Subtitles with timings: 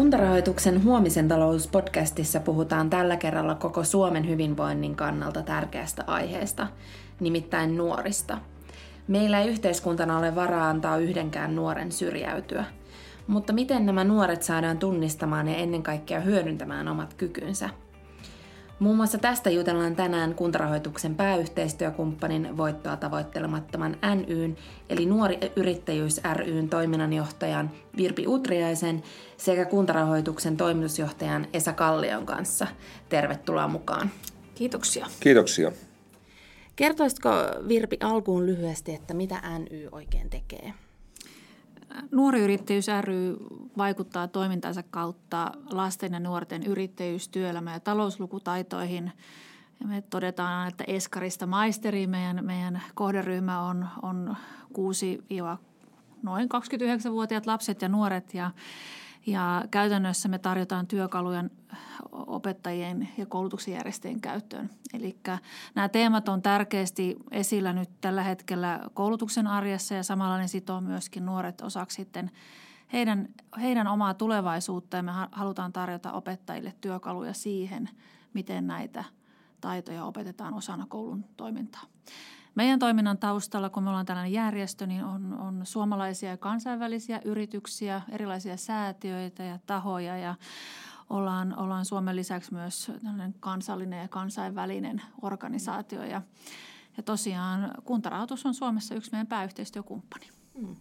[0.00, 6.66] Kuntarahoituksen Huomisen talous-podcastissa puhutaan tällä kerralla koko Suomen hyvinvoinnin kannalta tärkeästä aiheesta,
[7.20, 8.38] nimittäin nuorista.
[9.08, 12.64] Meillä ei yhteiskuntana ole varaa antaa yhdenkään nuoren syrjäytyä.
[13.26, 17.70] Mutta miten nämä nuoret saadaan tunnistamaan ja ennen kaikkea hyödyntämään omat kykynsä–
[18.80, 24.56] Muun muassa tästä jutellaan tänään kuntarahoituksen pääyhteistyökumppanin voittoa tavoittelemattoman NYn
[24.88, 29.02] eli Nuori Yrittäjyys ryn toiminnanjohtajan Virpi Utriaisen
[29.36, 32.66] sekä kuntarahoituksen toimitusjohtajan Esa Kallion kanssa.
[33.08, 34.10] Tervetuloa mukaan.
[34.54, 35.06] Kiitoksia.
[35.20, 35.72] Kiitoksia.
[36.76, 37.30] Kertoisitko
[37.68, 40.74] Virpi alkuun lyhyesti, että mitä NY oikein tekee?
[42.10, 43.36] Nuori yrittäjyys ry
[43.76, 49.12] vaikuttaa toimintansa kautta lasten ja nuorten yrittäjyys, työelämä- ja talouslukutaitoihin.
[49.84, 54.36] Me todetaan, että eskarista maisteriin meidän, meidän kohderyhmä on, on
[54.72, 55.24] 6
[56.22, 58.50] noin 29-vuotiaat lapset ja nuoret ja
[59.26, 61.44] ja käytännössä me tarjotaan työkaluja
[62.12, 64.70] opettajien ja koulutuksen järjestäjien käyttöön.
[64.94, 65.16] Eli
[65.74, 71.26] nämä teemat on tärkeästi esillä nyt tällä hetkellä koulutuksen arjessa ja samalla ne sitoo myöskin
[71.26, 72.30] nuoret osaksi sitten
[72.92, 73.28] heidän,
[73.60, 77.88] heidän omaa tulevaisuutta ja me halutaan tarjota opettajille työkaluja siihen,
[78.34, 79.04] miten näitä
[79.60, 81.82] taitoja opetetaan osana koulun toimintaa.
[82.54, 88.02] Meidän toiminnan taustalla, kun me ollaan tällainen järjestö, niin on, on suomalaisia ja kansainvälisiä yrityksiä,
[88.08, 90.34] erilaisia säätiöitä ja tahoja ja
[91.10, 92.92] ollaan, ollaan Suomen lisäksi myös
[93.40, 96.22] kansallinen ja kansainvälinen organisaatio ja,
[96.96, 100.28] ja tosiaan kuntarahoitus on Suomessa yksi meidän pääyhteistyökumppani.
[100.54, 100.76] Mm.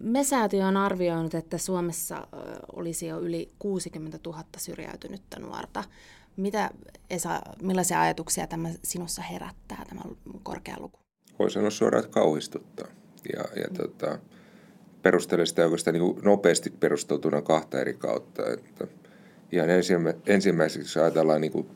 [0.00, 2.26] Me-säätiö on arvioinut, että Suomessa
[2.72, 5.84] olisi jo yli 60 000 syrjäytynyttä nuorta.
[6.36, 6.70] Mitä
[7.10, 10.00] Esa, millaisia ajatuksia tämä sinussa herättää, tämä
[10.42, 10.98] korkea luku?
[11.38, 12.88] Voi sanoa suoraan, että kauhistuttaa.
[13.36, 13.76] Ja, ja mm.
[13.76, 14.18] tota,
[15.06, 18.42] perustelen sitä oikeastaan niin nopeasti perusteltuna kahta eri kautta.
[18.52, 18.86] Että
[19.52, 21.66] ihan ensimmä, ensimmäiseksi ajatellaan, niin kuin,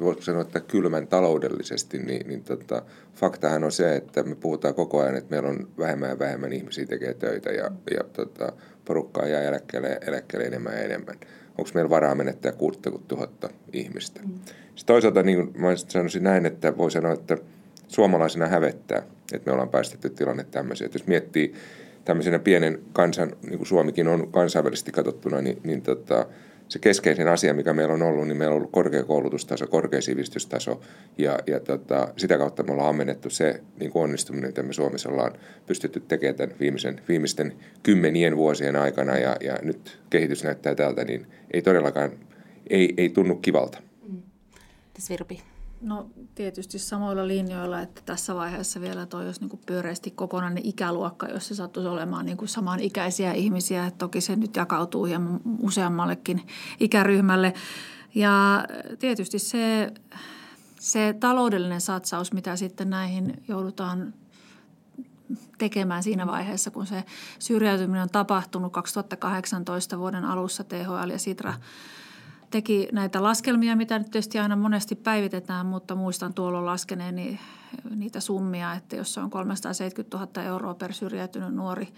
[0.00, 2.82] voisiko sanoa, että kylmän taloudellisesti, niin, niin tota,
[3.14, 6.86] faktahan on se, että me puhutaan koko ajan, että meillä on vähemmän ja vähemmän ihmisiä
[6.86, 8.52] tekee töitä ja, ja tota,
[8.84, 11.16] porukkaa jää eläkkeelle, eläkkeelle enemmän ja enemmän
[11.58, 13.28] onko meillä varaa menettää 60 000
[13.72, 14.20] ihmistä.
[14.22, 14.34] Mm.
[14.44, 17.38] Sitten toisaalta niin kuin mä sanoisin näin, että voi sanoa, että
[17.88, 19.02] suomalaisena hävettää,
[19.32, 20.84] että me ollaan päästetty tilanne tämmöisiä.
[20.84, 21.54] Että jos miettii
[22.08, 26.26] tämmöisenä pienen kansan, niin kuin Suomikin on kansainvälisesti katsottuna, niin, niin tota,
[26.68, 30.80] se keskeisin asia, mikä meillä on ollut, niin meillä on ollut korkea koulutustaso, korkea sivistystaso
[31.18, 35.08] ja, ja tota, sitä kautta me ollaan ammennettu se niin kuin onnistuminen, että me Suomessa
[35.08, 35.32] ollaan
[35.66, 37.52] pystytty tekemään tämän viimeisen, viimeisten
[37.82, 42.10] kymmenien vuosien aikana ja, ja nyt kehitys näyttää tältä, niin ei todellakaan,
[42.70, 43.78] ei, ei tunnu kivalta.
[44.08, 44.22] Mm.
[45.10, 45.42] Virpi.
[45.80, 51.48] No tietysti samoilla linjoilla, että tässä vaiheessa vielä toi olisi niin pyöreästi kokonainen ikäluokka, jos
[51.48, 53.92] se sattuisi olemaan niin kuin samanikäisiä ihmisiä.
[53.98, 56.46] Toki se nyt jakautuu hieman useammallekin
[56.80, 57.54] ikäryhmälle.
[58.14, 58.64] Ja
[58.98, 59.92] tietysti se,
[60.80, 64.14] se taloudellinen satsaus, mitä sitten näihin joudutaan
[65.58, 67.04] tekemään siinä vaiheessa, kun se
[67.38, 71.54] syrjäytyminen on tapahtunut 2018 vuoden alussa THL ja Sitra–
[72.50, 77.38] teki näitä laskelmia, mitä nyt tietysti aina monesti päivitetään, mutta muistan tuolloin laskeneen niin,
[77.94, 81.88] niitä summia, että jos se on 370 000 euroa per syrjäytynyt nuori,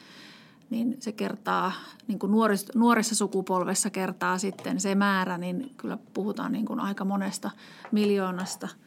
[0.71, 1.73] niin se kertaa,
[2.07, 7.05] niin kuin nuoris, nuorissa sukupolvessa kertaa sitten se määrä, niin kyllä puhutaan niin kuin aika
[7.05, 7.51] monesta
[7.93, 8.69] miljoonasta–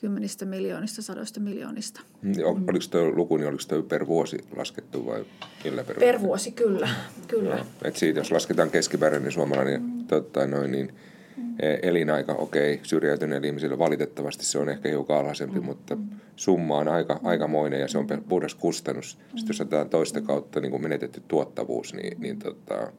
[0.00, 2.00] kymmenistä miljoonista, sadoista miljoonista.
[2.22, 5.24] Niin, oliko tuo luku, niin oliko tuo per vuosi laskettu vai
[5.64, 6.52] millä per, per vuosi?
[6.52, 6.88] kyllä.
[7.28, 7.56] kyllä.
[7.56, 10.04] No, et siitä, jos lasketaan keskimäärin, niin suomalainen mm.
[10.06, 10.94] totta, noin, niin
[11.36, 11.54] mm.
[11.58, 15.66] E, elinaika, okei, okay, syrjäytyneille ihmisille valitettavasti se on ehkä hiukan alhaisempi, mm.
[15.66, 15.96] mutta
[16.36, 19.18] summa on aika, aikamoinen ja se on puhdas kustannus.
[19.18, 19.38] Mm.
[19.38, 22.92] Sitten jos otetaan toista kautta niin kuin menetetty tuottavuus, niin, niin tota,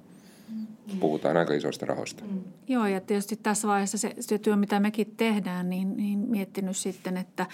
[0.99, 2.23] puhutaan aika isoista rahoista.
[2.23, 2.43] Mm.
[2.67, 7.17] Joo, ja tietysti tässä vaiheessa se, se työ, mitä mekin tehdään, niin, niin miettinyt sitten,
[7.17, 7.45] että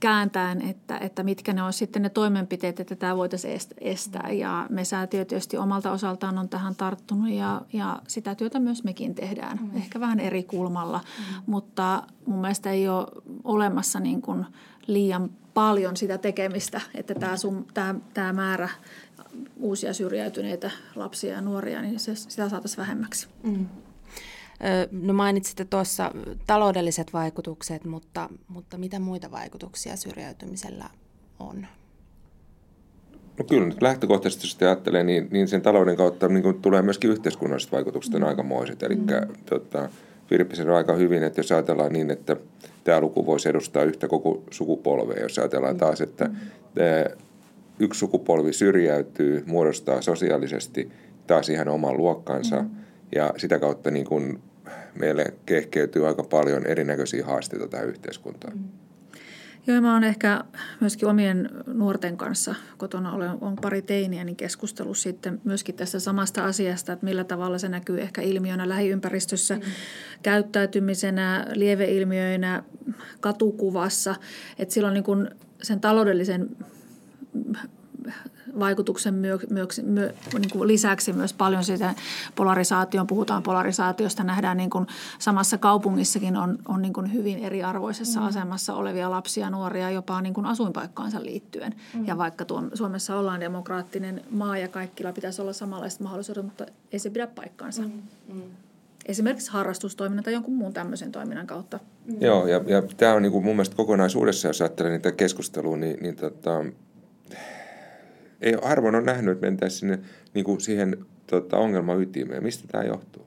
[0.00, 4.30] kääntäen, että, että mitkä ne on sitten ne toimenpiteet, että tämä voitaisiin estää.
[4.32, 9.14] Ja me säätiö tietysti omalta osaltaan on tähän tarttunut ja, ja sitä työtä myös mekin
[9.14, 9.58] tehdään.
[9.62, 9.76] Mm.
[9.76, 11.42] Ehkä vähän eri kulmalla, mm.
[11.46, 13.06] mutta mun mielestä ei ole
[13.44, 14.46] olemassa niin kuin
[14.86, 18.68] liian paljon sitä tekemistä, että tämä, sum, tämä, tämä määrä
[19.56, 23.28] uusia syrjäytyneitä lapsia ja nuoria, niin se, sitä saataisiin vähemmäksi.
[23.42, 23.66] Mm.
[24.92, 26.10] No mainitsitte tuossa
[26.46, 30.84] taloudelliset vaikutukset, mutta, mutta mitä muita vaikutuksia syrjäytymisellä
[31.38, 31.66] on?
[33.38, 37.10] No kyllä, nyt lähtökohtaisesti jos ajattelee, niin, niin sen talouden kautta niin kuin tulee myöskin
[37.10, 38.28] yhteiskunnalliset vaikutukset on mm.
[38.28, 38.82] aikamoiset.
[38.82, 39.06] Eli mm.
[39.46, 39.88] tota,
[40.30, 42.36] Virpi sanoi aika hyvin, että jos ajatellaan niin, että
[42.84, 46.36] tämä luku voisi edustaa yhtä koko sukupolvea, jos ajatellaan taas, että mm
[47.78, 50.92] yksi sukupolvi syrjäytyy, muodostaa sosiaalisesti
[51.26, 52.62] taas ihan oman luokkansa.
[52.62, 52.70] Mm.
[53.14, 54.42] Ja sitä kautta niin kuin
[54.94, 58.58] meille kehkeytyy aika paljon erinäköisiä haasteita tähän yhteiskuntaan.
[58.58, 58.64] Mm.
[59.66, 60.44] Joo, mä oon ehkä
[60.80, 66.44] myöskin omien nuorten kanssa kotona olen, on pari teiniä, niin keskustellut sitten myöskin tästä samasta
[66.44, 69.62] asiasta, että millä tavalla se näkyy ehkä ilmiönä lähiympäristössä, mm.
[70.22, 72.62] käyttäytymisenä, lieveilmiöinä,
[73.20, 74.14] katukuvassa.
[74.58, 75.30] Että silloin niin kun
[75.62, 76.48] sen taloudellisen
[78.58, 81.94] vaikutuksen myö, myö, myö, niin kuin lisäksi myös paljon sitä
[82.34, 84.86] polarisaation, puhutaan polarisaatiosta, nähdään niin kuin
[85.18, 88.26] samassa kaupungissakin on, on niin kuin hyvin eriarvoisessa mm.
[88.26, 91.74] asemassa olevia lapsia, nuoria jopa niin kuin asuinpaikkaansa liittyen.
[91.94, 92.06] Mm.
[92.06, 96.98] Ja vaikka tuon, Suomessa ollaan demokraattinen maa ja kaikilla pitäisi olla samanlaiset mahdollisuudet, mutta ei
[96.98, 97.82] se pidä paikkaansa.
[97.82, 98.02] Mm.
[98.32, 98.42] Mm
[99.06, 101.80] esimerkiksi harrastustoiminnan tai jonkun muun tämmöisen toiminnan kautta.
[102.06, 102.16] Mm.
[102.20, 106.02] Joo, ja, ja tämä on niin kuin mun mielestä kokonaisuudessa, jos ajattelee niitä keskustelua, niin,
[106.02, 106.64] niin tota,
[108.44, 109.98] ei, harvoin on nähnyt, että mentäisiin sinne
[110.34, 112.42] niin kuin siihen tota, ongelman ytimeen.
[112.42, 113.26] Mistä tämä johtuu?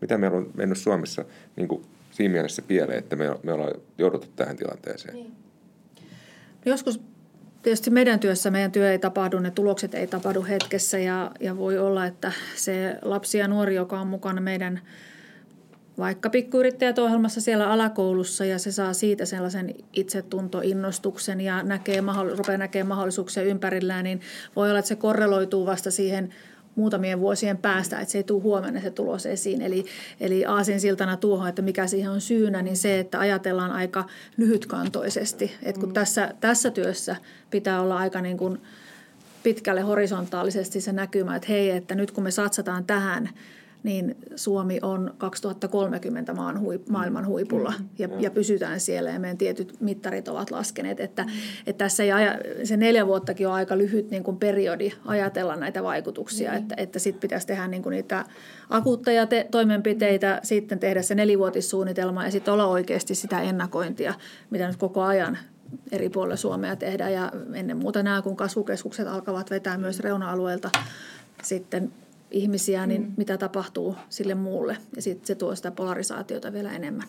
[0.00, 1.24] Mitä meillä on mennyt Suomessa
[1.56, 5.14] niin kuin siinä mielessä pieleen, että me, me ollaan jouduttu tähän tilanteeseen?
[5.14, 5.32] Niin.
[6.66, 7.00] Joskus
[7.62, 11.78] tietysti meidän työssä meidän työ ei tapahdu, ne tulokset ei tapahdu hetkessä ja, ja voi
[11.78, 14.80] olla, että se lapsi ja nuori, joka on mukana meidän–
[15.98, 22.02] vaikka pikkuyrittäjät ohjelmassa siellä alakoulussa ja se saa siitä sellaisen itsetuntoinnostuksen ja näkee,
[22.36, 24.20] rupeaa näkemään mahdollisuuksia ympärillään, niin
[24.56, 26.34] voi olla, että se korreloituu vasta siihen
[26.76, 29.62] muutamien vuosien päästä, että se ei tule huomenna se tulos esiin.
[29.62, 29.84] Eli,
[30.20, 30.44] eli
[30.78, 34.04] siltana tuohon, että mikä siihen on syynä, niin se, että ajatellaan aika
[34.36, 35.52] lyhytkantoisesti.
[35.62, 35.94] Että kun mm.
[35.94, 37.16] tässä, tässä työssä
[37.50, 38.58] pitää olla aika niin kuin
[39.42, 43.28] pitkälle horisontaalisesti se näkymä, että hei, että nyt kun me satsataan tähän,
[43.82, 49.38] niin Suomi on 2030 maan hui, maailman huipulla mm, ja, ja pysytään siellä ja meidän
[49.38, 51.00] tietyt mittarit ovat laskeneet.
[51.00, 51.30] Että, mm.
[51.66, 55.82] että tässä ei aja, se neljä vuottakin on aika lyhyt niin kuin periodi ajatella näitä
[55.82, 56.56] vaikutuksia, mm.
[56.56, 58.24] että, että sitten pitäisi tehdä niin kuin niitä
[58.70, 64.14] akuutteja te- toimenpiteitä, sitten tehdä se nelivuotissuunnitelma ja sitten olla oikeasti sitä ennakointia,
[64.50, 65.38] mitä nyt koko ajan
[65.92, 70.70] eri puolilla Suomea tehdään ja ennen muuta nämä, kun kasvukeskukset alkavat vetää myös reuna-alueelta
[71.42, 71.92] sitten
[72.30, 73.12] ihmisiä, niin mm.
[73.16, 74.76] mitä tapahtuu sille muulle.
[74.96, 77.08] Ja sitten se tuo sitä polarisaatiota vielä enemmän.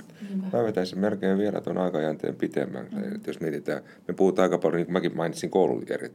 [0.53, 2.87] Mä vetäisin melkein vielä tuon aikajänteen pitemmän.
[2.91, 3.15] Mm.
[3.15, 5.51] Että jos mietitään, me puhutaan aika paljon, niin kuin mäkin mainitsin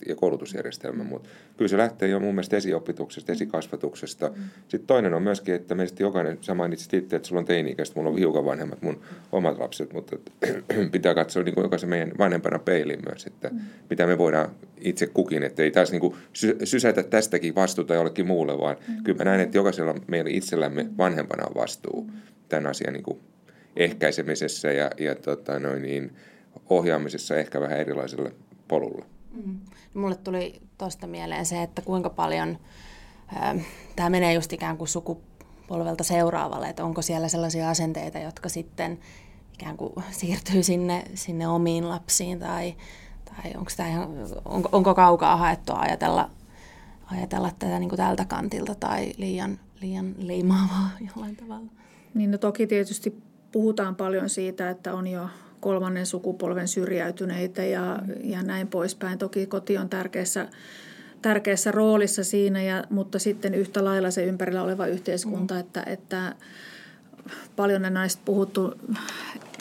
[0.09, 4.29] ja koulutusjärjestelmän, mutta kyllä se lähtee jo mun mielestä esiopetuksesta, esikasvatuksesta.
[4.29, 4.43] Mm.
[4.69, 8.11] Sitten toinen on myöskin, että meistä jokainen, sä mainitsit itse, että sulla on teini-ikäistä, mulla
[8.11, 9.01] on hiukan vanhemmat mun
[9.33, 10.17] omat lapset, mutta
[10.93, 13.61] pitää katsoa niin kuin jokaisen meidän vanhempana peiliin myös, että mm.
[13.91, 14.51] mitä me voidaan
[14.85, 16.15] itse kukin, että ei taas niin kuin
[16.65, 18.92] sysätä tästäkin vastuuta jollekin muulle, vaan mm.
[19.05, 22.11] Kyllä mä näen, että jokaisella meillä itsellämme vanhempana on vastuu
[22.49, 23.21] tämän asian niin kuin
[23.77, 26.17] ehkäisemisessä ja, ja tota noin niin,
[26.71, 28.33] ohjaamisessa ehkä vähän erilaiselle
[28.69, 29.05] polulle.
[29.44, 29.59] Mm.
[29.94, 32.59] Mulle tuli tuosta mieleen se, että kuinka paljon
[33.37, 33.67] äh,
[33.97, 38.99] tämä menee just ikään kuin sukupolvelta seuraavalle, että onko siellä sellaisia asenteita, jotka sitten
[39.55, 42.75] ikään kuin siirtyy sinne, sinne omiin lapsiin tai,
[43.25, 44.09] tai onko, tämä ihan,
[44.44, 46.31] onko, onko kaukaa haettua ajatella,
[47.07, 51.71] ajatella tätä niin kuin tältä kantilta tai liian, liian liimaavaa jollain tavalla?
[52.15, 53.23] Niin no toki tietysti
[53.53, 55.29] puhutaan paljon siitä, että on jo
[55.61, 59.19] kolmannen sukupolven syrjäytyneitä ja, ja näin poispäin.
[59.19, 60.49] Toki koti on tärkeässä,
[61.23, 65.61] tärkeässä roolissa siinä, ja, mutta sitten yhtä lailla se ympärillä oleva yhteiskunta, mm.
[65.61, 66.35] että, että
[67.56, 68.74] paljon näistä puhuttu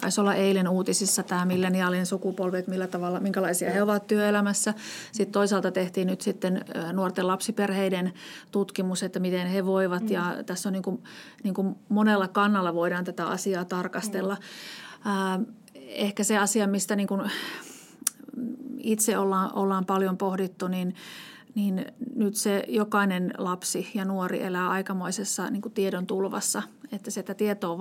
[0.01, 4.73] taisi olla eilen uutisissa tämä milleniaalinen sukupolvi, että millä tavalla, minkälaisia he ovat työelämässä.
[5.11, 8.13] Sitten toisaalta tehtiin nyt sitten nuorten lapsiperheiden
[8.51, 10.11] tutkimus, että miten he voivat mm.
[10.11, 11.03] ja tässä on niin kuin,
[11.43, 14.37] niin kuin monella kannalla voidaan tätä asiaa tarkastella.
[15.37, 15.45] Mm.
[15.75, 17.21] ehkä se asia, mistä niin kuin
[18.77, 20.95] itse ollaan, ollaan paljon pohdittu, niin
[21.55, 27.33] niin nyt se jokainen lapsi ja nuori elää aikamoisessa niin kuin tiedon tulvassa, että sitä
[27.33, 27.79] tietoa on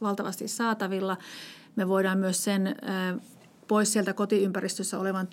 [0.00, 1.16] valtavasti saatavilla.
[1.76, 2.76] Me voidaan myös sen
[3.68, 5.28] pois sieltä kotiympäristössä olevan,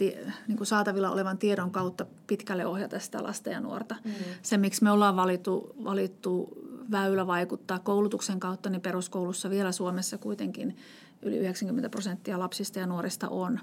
[0.48, 3.96] niin kuin saatavilla olevan tiedon kautta pitkälle ohjata sitä lasta ja nuorta.
[4.04, 4.12] Mm.
[4.42, 6.50] Se, miksi me ollaan valittu, valittu
[6.92, 10.76] väylä vaikuttaa koulutuksen kautta, niin peruskoulussa vielä Suomessa kuitenkin–
[11.26, 13.60] yli 90 prosenttia lapsista ja nuorista on.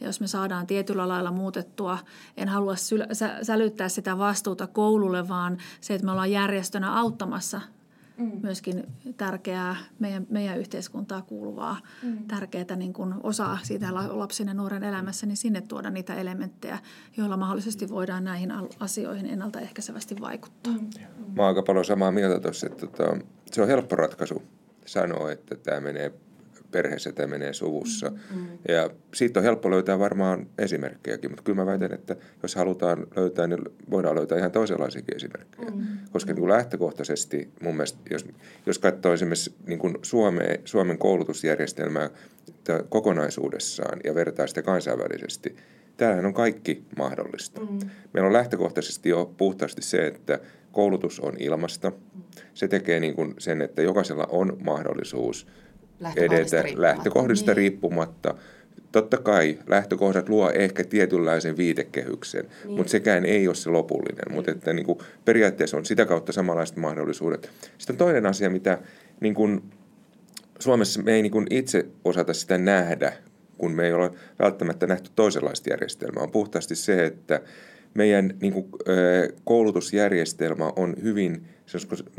[0.00, 1.98] Ja jos me saadaan tietyllä lailla muutettua,
[2.36, 2.74] en halua
[3.42, 7.60] sälyttää sitä vastuuta koululle, vaan se, että me ollaan järjestönä auttamassa
[8.16, 8.40] mm.
[8.42, 12.18] myöskin tärkeää meidän, meidän yhteiskuntaa kuuluvaa, mm.
[12.28, 16.78] tärkeää niin kuin osaa siitä lapsen ja nuoren elämässä, niin sinne tuoda niitä elementtejä,
[17.16, 20.72] joilla mahdollisesti voidaan näihin asioihin ennaltaehkäisevästi vaikuttaa.
[20.72, 20.90] Mm.
[21.36, 23.16] Mä oon aika paljon samaa mieltä tuossa, että tota,
[23.52, 24.42] se on helppo ratkaisu
[24.86, 26.12] sanoa, että tämä menee
[26.72, 28.10] perheessä, tämä menee suvussa.
[28.10, 28.46] Mm.
[28.68, 33.46] Ja siitä on helppo löytää varmaan esimerkkejäkin, mutta kyllä mä väitän, että jos halutaan löytää,
[33.46, 33.60] niin
[33.90, 35.70] voidaan löytää ihan toisenlaisiakin esimerkkejä.
[35.70, 35.82] Mm.
[36.10, 38.26] Koska niin kuin lähtökohtaisesti mun mielestä, jos,
[38.66, 42.10] jos katsoo esimerkiksi niin kuin Suome, Suomen koulutusjärjestelmää
[42.88, 45.56] kokonaisuudessaan ja vertaa sitä kansainvälisesti,
[45.96, 47.60] tämähän on kaikki mahdollista.
[47.60, 47.78] Mm.
[48.12, 50.38] Meillä on lähtökohtaisesti jo puhtaasti se, että
[50.72, 51.92] koulutus on ilmasta.
[52.54, 55.46] Se tekee niin kuin sen, että jokaisella on mahdollisuus
[56.16, 57.56] edetä lähtökohdista niin.
[57.56, 58.34] riippumatta.
[58.92, 62.76] Totta kai lähtökohdat luo ehkä tietynlaisen viitekehyksen, niin.
[62.76, 64.24] mutta sekään ei ole se lopullinen.
[64.28, 64.34] Niin.
[64.34, 67.50] Mutta että niin kuin periaatteessa on sitä kautta samanlaiset mahdollisuudet.
[67.78, 68.78] Sitten toinen asia, mitä
[69.20, 69.62] niin kuin
[70.58, 73.12] Suomessa me ei niin kuin itse osata sitä nähdä,
[73.58, 77.40] kun me ei ole välttämättä nähty toisenlaista järjestelmää, on puhtaasti se, että
[77.94, 78.66] meidän niin kuin,
[79.44, 81.42] koulutusjärjestelmä on hyvin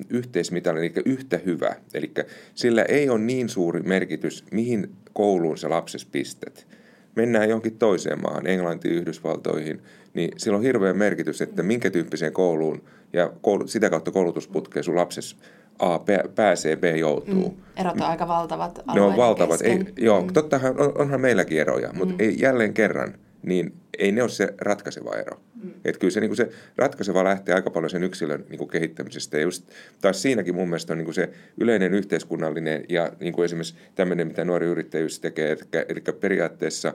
[0.10, 1.76] yhteismitallinen, eli yhtä hyvä.
[1.94, 2.12] Eli
[2.56, 6.68] sillä ei ole niin suuri merkitys, mihin kouluun sä lapses pistät.
[7.16, 9.82] Mennään johonkin toiseen maahan, Englantiin, Yhdysvaltoihin,
[10.14, 14.96] niin sillä on hirveä merkitys, että minkä tyyppiseen kouluun ja koulu, sitä kautta koulutusputkeen sun
[14.96, 15.38] lapses
[15.80, 16.00] A
[16.36, 17.50] pääsee, B joutuu.
[17.50, 17.82] Mm.
[17.82, 18.80] Erot on aika valtavat.
[18.94, 19.62] Ne on valtavat.
[19.62, 20.34] Ei, joo, mm.
[20.34, 22.20] tottahan on, onhan meilläkin eroja, mutta mm.
[22.20, 23.14] ei jälleen kerran,
[23.44, 25.42] niin ei ne ole se ratkaiseva ero.
[25.64, 25.72] Mm.
[25.86, 29.38] Että kyllä se, niin kuin se ratkaiseva lähtee aika paljon sen yksilön niin kuin kehittämisestä.
[29.38, 29.70] Ja just,
[30.02, 34.28] taas siinäkin mun mielestä on niin kuin se yleinen yhteiskunnallinen ja niin kuin esimerkiksi tämmöinen,
[34.28, 36.94] mitä nuori yrittäjyys tekee, eli, eli periaatteessa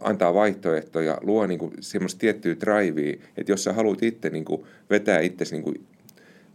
[0.00, 4.64] antaa vaihtoehtoja, luo niin kuin semmoista tiettyä drivea, että jos sä haluat itse niin kuin
[4.90, 5.86] vetää itsesi niin kuin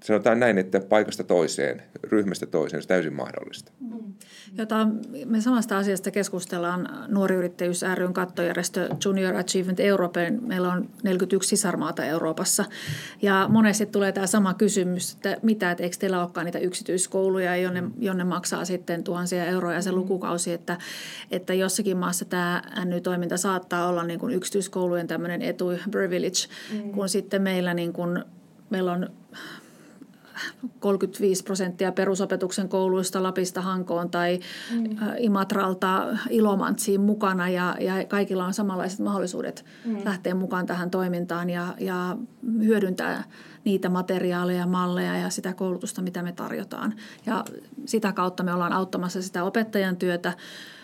[0.04, 3.72] sanotaan näin, että paikasta toiseen, ryhmästä toiseen, se on täysin mahdollista.
[3.80, 4.14] Mm.
[4.58, 4.88] Jota
[5.26, 10.32] me samasta asiasta keskustellaan Nuori Yrittäjyys ryn kattojärjestö Junior Achievement Europe.
[10.42, 12.66] Meillä on 41 sisarmaata Euroopassa
[13.22, 17.84] ja monesti tulee tämä sama kysymys, että mitä, että eikö teillä olekaan niitä yksityiskouluja, jonne,
[18.00, 20.78] jonne maksaa sitten tuhansia euroja se lukukausi, että,
[21.32, 26.92] että jossakin maassa tämä NY-toiminta saattaa olla niin kuin yksityiskoulujen tämmöinen etu, privilege, mm.
[26.92, 28.24] kun sitten meillä niin kuin,
[28.70, 29.10] meillä on
[30.80, 34.40] 35 prosenttia perusopetuksen kouluista Lapista Hankoon tai
[34.72, 34.98] mm.
[35.18, 39.98] Imatralta Ilomantsiin mukana ja, ja kaikilla on samanlaiset mahdollisuudet mm.
[40.06, 42.18] lähteä mukaan tähän toimintaan ja, ja
[42.60, 43.24] hyödyntää
[43.66, 46.94] niitä materiaaleja, malleja ja sitä koulutusta, mitä me tarjotaan.
[47.26, 47.46] Ja
[47.86, 50.34] sitä kautta me ollaan auttamassa sitä opettajan työtä,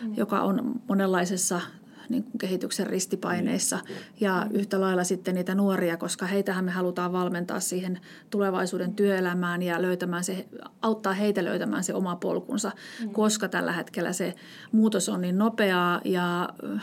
[0.02, 0.14] mm.
[0.16, 1.60] joka on monenlaisessa
[2.10, 7.12] niin kuin kehityksen ristipaineissa niin, ja yhtä lailla sitten niitä nuoria, koska heitähän me halutaan
[7.12, 8.00] valmentaa siihen
[8.30, 10.46] tulevaisuuden työelämään ja löytämään se,
[10.82, 13.10] auttaa heitä löytämään se oma polkunsa, mm.
[13.10, 14.34] koska tällä hetkellä se
[14.72, 16.82] muutos on niin nopeaa ja äh,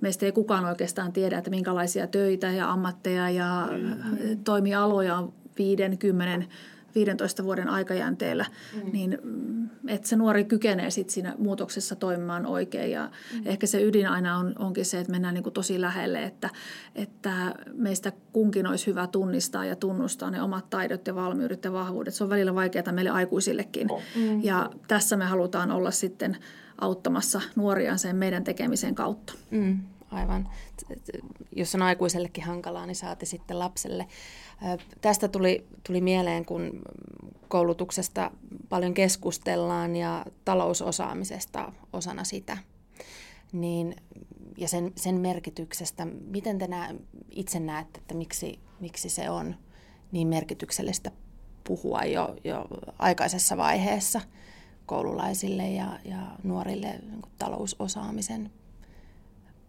[0.00, 4.44] meistä ei kukaan oikeastaan tiedä, että minkälaisia töitä ja ammatteja ja mm.
[4.44, 6.46] toimialoja on 50
[6.94, 8.92] 15 vuoden aikajänteellä, mm.
[8.92, 12.90] niin mm, että se nuori kykenee sitten siinä muutoksessa toimimaan oikein.
[12.90, 13.42] Ja mm.
[13.44, 16.50] ehkä se ydin aina on, onkin se, että mennään niin kuin tosi lähelle, että,
[16.94, 22.14] että meistä kunkin olisi hyvä tunnistaa ja tunnustaa ne omat taidot ja valmiudet ja vahvuudet.
[22.14, 23.88] Se on välillä vaikeaa meille aikuisillekin.
[24.16, 24.44] Mm.
[24.44, 26.36] Ja tässä me halutaan olla sitten
[26.80, 29.32] auttamassa nuoria sen meidän tekemisen kautta.
[29.50, 29.78] Mm,
[30.10, 30.48] aivan.
[31.56, 34.06] Jos on aikuisellekin hankalaa, niin saati sitten lapselle.
[35.00, 36.82] Tästä tuli, tuli mieleen, kun
[37.48, 38.30] koulutuksesta
[38.68, 42.56] paljon keskustellaan ja talousosaamisesta osana sitä,
[43.52, 43.96] niin,
[44.56, 46.04] ja sen, sen merkityksestä.
[46.04, 46.94] Miten te nää,
[47.30, 49.54] itse näette, että miksi, miksi se on
[50.12, 51.10] niin merkityksellistä
[51.64, 52.66] puhua jo, jo
[52.98, 54.20] aikaisessa vaiheessa
[54.86, 58.50] koululaisille ja, ja nuorille niin talousosaamisen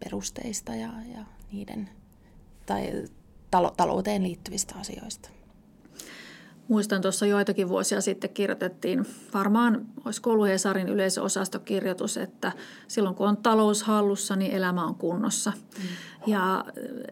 [0.04, 1.90] perusteista ja, ja niiden
[2.66, 3.04] tai
[3.76, 5.30] talouteen liittyvistä asioista.
[6.68, 12.52] Muistan tuossa joitakin vuosia sitten kirjoitettiin, varmaan olisi kouluhesarin yleisöosastokirjoitus, että
[12.88, 15.52] silloin kun on talous hallussa, niin elämä on kunnossa.
[15.78, 15.84] Mm.
[16.26, 16.64] Ja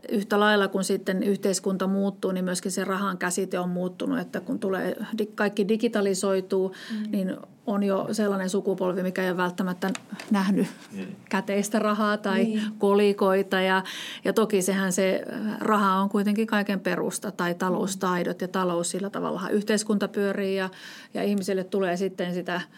[0.09, 4.59] yhtä lailla kun sitten yhteiskunta muuttuu, niin myöskin se rahan käsite on muuttunut, että kun
[4.59, 4.97] tulee,
[5.35, 7.11] kaikki digitalisoituu, mm.
[7.11, 7.37] niin
[7.67, 9.91] on jo sellainen sukupolvi, mikä ei ole välttämättä
[10.31, 11.07] nähnyt mm.
[11.29, 12.62] käteistä rahaa tai niin.
[12.79, 13.61] kolikoita.
[13.61, 13.83] Ja,
[14.25, 15.25] ja toki sehän se
[15.61, 19.49] raha on kuitenkin kaiken perusta tai taloustaidot ja talous sillä tavalla.
[19.50, 20.71] Yhteiskunta pyörii ja,
[21.15, 22.61] ja ihmisille tulee sitten sitä–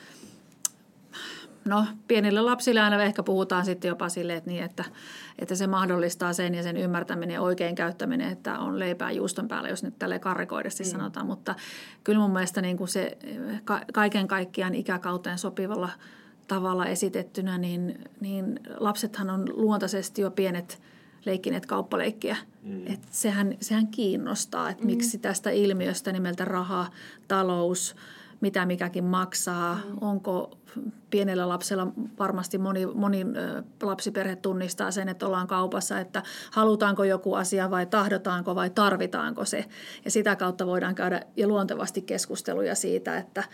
[1.71, 4.85] no pienille lapsille aina ehkä puhutaan sitten jopa sille, että, niin, että,
[5.39, 9.69] että se mahdollistaa sen ja sen ymmärtäminen ja oikein käyttäminen, että on leipää juuston päällä,
[9.69, 10.91] jos nyt tälle karrikoidesti mm.
[10.91, 11.27] sanotaan.
[11.27, 11.55] Mutta
[12.05, 13.19] kyllä mun mielestä niin kuin se
[13.93, 15.91] kaiken kaikkiaan ikäkauteen sopivalla
[16.49, 20.83] tavalla esitettynä, niin, niin lapsethan on luontaisesti jo pienet
[21.25, 22.37] leikkineet kauppaleikkiä.
[22.62, 22.87] Mm.
[22.87, 24.87] Et sehän, sehän kiinnostaa, että mm.
[24.87, 26.87] miksi tästä ilmiöstä nimeltä raha,
[27.29, 27.95] talous–
[28.41, 29.97] mitä mikäkin maksaa, mm.
[30.01, 30.59] onko
[31.11, 31.87] pienellä lapsella
[32.19, 33.27] varmasti moni, moni
[33.83, 39.65] lapsiperhe tunnistaa sen, että ollaan kaupassa, että halutaanko joku asia vai tahdotaanko vai tarvitaanko se.
[40.05, 43.45] Ja sitä kautta voidaan käydä ja luontevasti keskusteluja siitä, että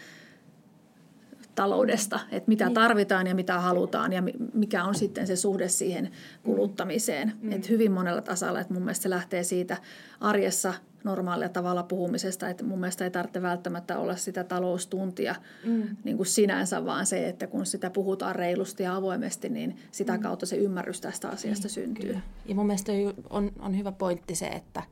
[1.57, 2.75] taloudesta, että mitä niin.
[2.75, 4.23] tarvitaan ja mitä halutaan ja
[4.55, 6.11] mikä on sitten se suhde siihen
[6.43, 7.33] kuluttamiseen.
[7.41, 7.53] Mm.
[7.53, 9.77] Että hyvin monella tasalla, että mun mielestä se lähtee siitä
[10.21, 15.35] arjessa normaalia tavalla puhumisesta, että mun mielestä ei tarvitse välttämättä olla sitä taloustuntia
[15.65, 15.97] mm.
[16.05, 20.23] niin kuin sinänsä, vaan se, että kun sitä puhutaan reilusti ja avoimesti, niin sitä mm.
[20.23, 22.07] kautta se ymmärrys tästä asiasta niin, syntyy.
[22.07, 22.21] Kyllä.
[22.47, 22.93] Ja mun mielestä
[23.31, 24.83] on, on hyvä pointti se, että,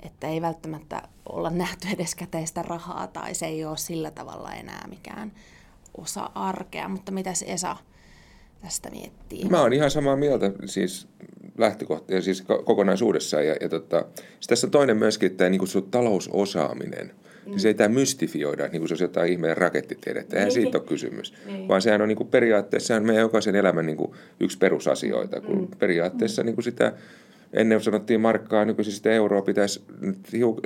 [0.00, 4.86] että ei välttämättä olla nähty edes käteistä rahaa tai se ei ole sillä tavalla enää
[4.88, 5.32] mikään
[5.98, 7.76] osa arkea, mutta mitä se Esa
[8.62, 9.44] tästä miettii?
[9.48, 11.08] Mä oon ihan samaa mieltä siis
[11.58, 13.46] lähtökohtia siis kokonaisuudessaan.
[13.46, 14.04] Ja, ja tota,
[14.48, 17.50] tässä on toinen myöskin, että niin kuin talousosaaminen, mm.
[17.50, 20.36] niin se ei tämä mystifioida, niin kuin se olisi jotain ihmeen rakettitiedettä.
[20.36, 20.62] Eihän niin.
[20.62, 21.34] siitä ole kysymys.
[21.46, 21.68] Niin.
[21.68, 25.40] Vaan sehän on niin kuin periaatteessa meidän jokaisen elämän niin kuin yksi perusasioita.
[25.40, 25.68] Kun mm.
[25.78, 26.92] periaatteessa niin kuin sitä
[27.52, 29.84] ennen sanottiin markkaa, nykyisin sitä euroa pitäisi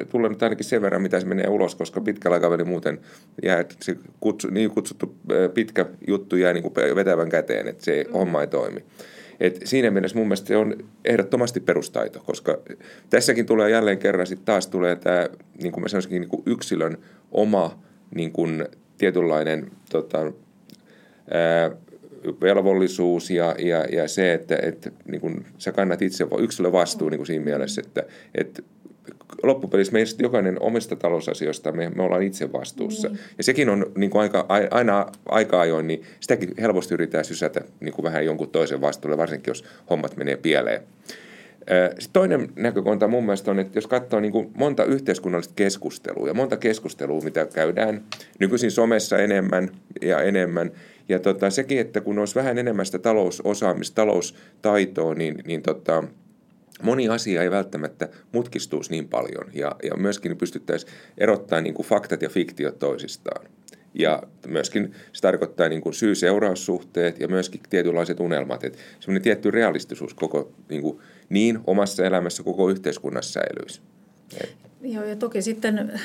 [0.09, 3.01] tulla nyt ainakin sen verran, mitä se menee ulos, koska pitkällä aikavälillä muuten
[3.43, 5.17] jää se kutsu, niin kutsuttu
[5.55, 8.13] pitkä juttu jää niin kuin vetävän käteen, että se mm.
[8.13, 8.85] homma ei toimi.
[9.41, 10.75] Et siinä mielessä mun mielestä se on
[11.05, 12.59] ehdottomasti perustaito, koska
[13.11, 15.29] tässäkin tulee jälleen kerran sitten taas tulee tämä,
[15.63, 16.99] niin kuin mä sanoisinkin, niin kuin yksilön
[17.31, 17.83] oma
[18.15, 18.65] niin kuin
[18.99, 20.19] tietynlainen tota,
[21.31, 21.71] ää,
[22.41, 27.19] velvollisuus ja, ja, ja se, että, että niin kuin sä kannat itse yksilön vastuu niin
[27.19, 28.03] kuin siinä mielessä, että,
[28.35, 28.63] että
[29.43, 33.09] loppupelissä meistä jokainen omista talousasioista me, me ollaan itse vastuussa.
[33.09, 33.17] Mm.
[33.39, 37.95] Ja sekin on niin kuin aika, aina aika ajoin, niin sitäkin helposti yritetään sysätä niin
[37.95, 40.83] kuin vähän jonkun toisen vastuulle, varsinkin jos hommat menee pieleen.
[41.99, 46.35] Sitten toinen näkökulma mun mielestä on, että jos katsoo niin kuin monta yhteiskunnallista keskustelua ja
[46.35, 48.03] monta keskustelua, mitä käydään
[48.39, 49.71] nykyisin somessa enemmän
[50.03, 50.71] ja enemmän,
[51.09, 56.05] ja tota, sekin, että kun olisi vähän enemmän sitä talousosaamista, taloustaitoa, niin, niin tota,
[56.83, 62.23] moni asia ei välttämättä mutkistuisi niin paljon ja, ja myöskin pystyttäisiin erottamaan niin kuin faktat
[62.23, 63.47] ja fiktiot toisistaan.
[63.99, 68.65] Ja myöskin se tarkoittaa niin kuin syy-seuraussuhteet ja myöskin tietynlaiset unelmat.
[68.65, 73.81] Että semmoinen tietty realistisuus koko niin, kuin, niin omassa elämässä koko yhteiskunnassa säilyisi.
[74.81, 76.01] Joo, ja toki sitten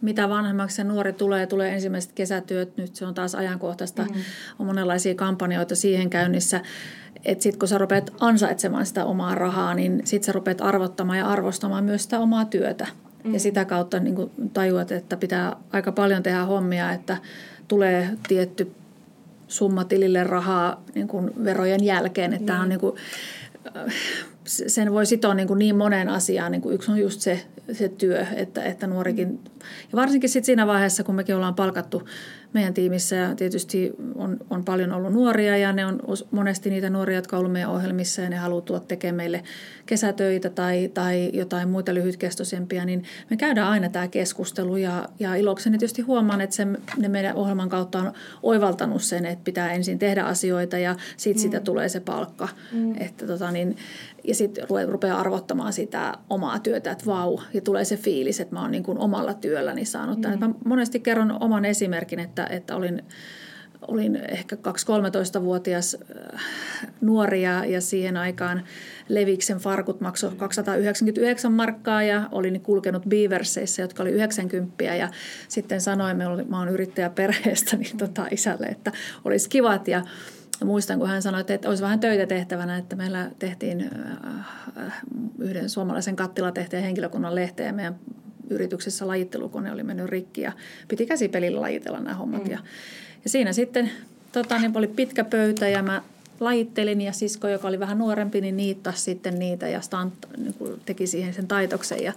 [0.00, 4.14] mitä vanhemmaksi se nuori tulee, tulee ensimmäiset kesätyöt, nyt se on taas ajankohtaista, mm.
[4.58, 6.60] on monenlaisia kampanjoita siihen käynnissä,
[7.24, 11.26] että sitten kun sä rupeat ansaitsemaan sitä omaa rahaa, niin sitten sä rupeat arvottamaan ja
[11.26, 12.86] arvostamaan myös sitä omaa työtä.
[13.24, 13.34] Mm.
[13.34, 17.16] Ja sitä kautta niin tajuat, että pitää aika paljon tehdä hommia, että
[17.68, 18.72] tulee tietty
[19.48, 22.32] summa tilille rahaa niin kuin verojen jälkeen.
[22.32, 22.60] Että mm.
[22.60, 22.96] on niin kuin,
[24.50, 26.52] sen voi sitoa niin, kuin niin moneen asiaan.
[26.52, 29.40] Niin kuin yksi on just se, se työ, että, että nuorikin,
[29.92, 32.02] ja varsinkin sit siinä vaiheessa, kun mekin ollaan palkattu
[32.52, 37.16] meidän tiimissä ja tietysti on, on paljon ollut nuoria ja ne on monesti niitä nuoria,
[37.16, 39.42] jotka on ollut meidän ohjelmissa ja ne haluaa tuoda tekemään meille
[39.86, 45.78] kesätöitä tai, tai jotain muita lyhytkestoisempia, niin me käydään aina tämä keskustelu ja, ja ilokseni
[45.78, 50.24] tietysti huomaan, että se, ne meidän ohjelman kautta on oivaltanut sen, että pitää ensin tehdä
[50.24, 51.42] asioita ja sitten mm.
[51.42, 52.48] sitä tulee se palkka.
[52.72, 52.94] Mm.
[53.00, 53.76] Että tota niin,
[54.24, 58.62] ja sitten rupeaa arvottamaan sitä omaa työtä, että vau, ja tulee se fiilis, että mä
[58.62, 60.22] oon niin kuin omalla työlläni saanut mm.
[60.22, 60.38] tämän.
[60.38, 63.02] Mä monesti kerron oman esimerkin, että, että olin,
[63.88, 65.96] olin ehkä 2-13-vuotias
[66.34, 66.40] äh,
[67.00, 68.62] nuori ja, ja siihen aikaan
[69.08, 75.08] Leviksen farkut maksoi 299 markkaa ja olin kulkenut Beaverseissä, jotka oli 90 ja
[75.48, 76.16] sitten sanoin,
[76.48, 78.92] mä oon yrittäjä perheestä, niin tota isälle, että
[79.24, 80.02] olisi kivat ja
[80.60, 83.90] ja muistan, kun hän sanoi, että olisi vähän töitä tehtävänä, että meillä tehtiin
[84.78, 85.02] äh,
[85.38, 87.98] yhden suomalaisen kattilatehteen henkilökunnan lehteen ja meidän
[88.50, 90.52] yrityksessä lajittelukone oli mennyt rikki ja
[90.88, 92.44] piti käsipelillä lajitella nämä hommat.
[92.44, 92.50] Mm.
[92.50, 92.58] Ja,
[93.24, 93.90] ja siinä sitten
[94.32, 96.02] tota, niin oli pitkä pöytä ja mä
[96.40, 101.06] lajittelin ja sisko, joka oli vähän nuorempi, niin niittasi sitten niitä ja stant, niin teki
[101.06, 102.02] siihen sen taitoksen.
[102.02, 102.12] Ja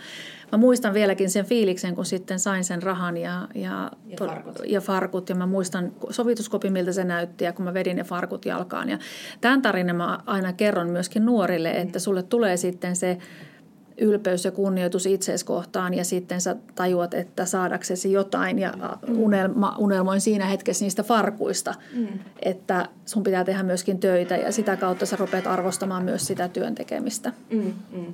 [0.53, 4.61] mä muistan vieläkin sen fiiliksen, kun sitten sain sen rahan ja, ja, ja, farkut.
[4.67, 5.29] ja farkut.
[5.29, 8.89] Ja mä muistan sovituskopi, miltä se näytti ja kun mä vedin ne farkut jalkaan.
[8.89, 8.97] Ja
[9.41, 13.17] tämän tarinan mä aina kerron myöskin nuorille, että sulle tulee sitten se
[13.97, 18.73] ylpeys ja kunnioitus itseesi kohtaan ja sitten sä tajuat, että saadaksesi jotain ja
[19.07, 19.17] mm.
[19.17, 22.07] unelma, unelmoin siinä hetkessä niistä farkuista, mm.
[22.41, 26.75] että sun pitää tehdä myöskin töitä ja sitä kautta sä rupeat arvostamaan myös sitä työn
[26.75, 27.33] tekemistä.
[27.49, 27.73] Mm.
[27.91, 28.13] Mm.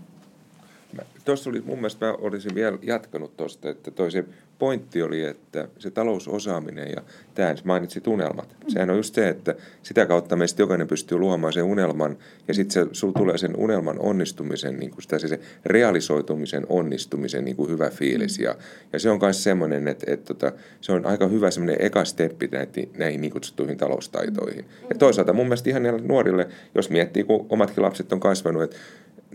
[1.29, 4.25] Tuossa oli mun mielestä, mä olisin vielä jatkanut tuosta, että toi se
[4.59, 7.01] pointti oli, että se talousosaaminen ja
[7.35, 8.55] tämä mainitsi unelmat.
[8.67, 12.73] Sehän on just se, että sitä kautta meistä jokainen pystyy luomaan sen unelman ja sitten
[12.73, 17.71] se, sulla tulee sen unelman onnistumisen, niin kuin sitä, se, se realisoitumisen onnistumisen niin kuin
[17.71, 18.39] hyvä fiilis.
[18.39, 18.55] Ja,
[18.93, 22.05] ja se on myös semmoinen, että, että, että tota, se on aika hyvä semmoinen eka
[22.05, 24.65] steppi näihin, näihin niin kutsuttuihin taloustaitoihin.
[24.89, 28.77] Ja toisaalta mun mielestä ihan nuorille, jos miettii, kun omatkin lapset on kasvanut, että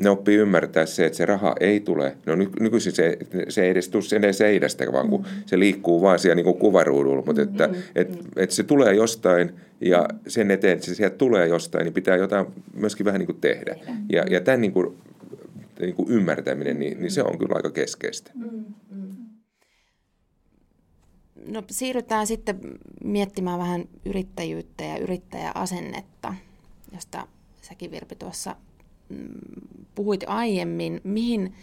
[0.01, 2.17] ne oppii ymmärtää se, että se raha ei tule.
[2.27, 5.43] No ny, nykyisin se, se ei edes tule sen seinästä, vaan kun mm-hmm.
[5.47, 7.23] se liikkuu vaan siellä niin kuin kuvaruudulla.
[7.27, 7.83] Mutta että mm-hmm.
[7.95, 12.17] et, et se tulee jostain ja sen eteen, että se sieltä tulee jostain, niin pitää
[12.17, 13.77] jotain myöskin vähän niin kuin tehdä.
[14.13, 14.97] Ja, ja tämän niin kuin,
[15.81, 18.31] niin kuin ymmärtäminen, niin, niin se on kyllä aika keskeistä.
[18.35, 18.65] Mm-hmm.
[21.47, 22.61] No siirrytään sitten
[23.05, 26.35] miettimään vähän yrittäjyyttä ja yrittäjäasennetta,
[26.93, 27.27] josta
[27.63, 28.57] säkin Virpi tuossa
[29.95, 31.55] puhuit aiemmin, mihin,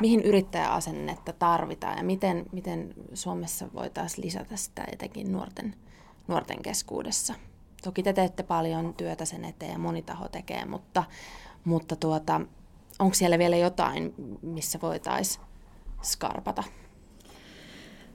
[0.00, 5.74] mihin yrittäjäasennetta tarvitaan ja miten, miten Suomessa voitaisiin lisätä sitä etenkin nuorten,
[6.28, 7.34] nuorten keskuudessa.
[7.82, 11.04] Toki te teette paljon työtä sen eteen ja moni taho tekee, mutta,
[11.64, 12.40] mutta tuota,
[12.98, 15.44] onko siellä vielä jotain, missä voitaisiin
[16.02, 16.64] skarpata?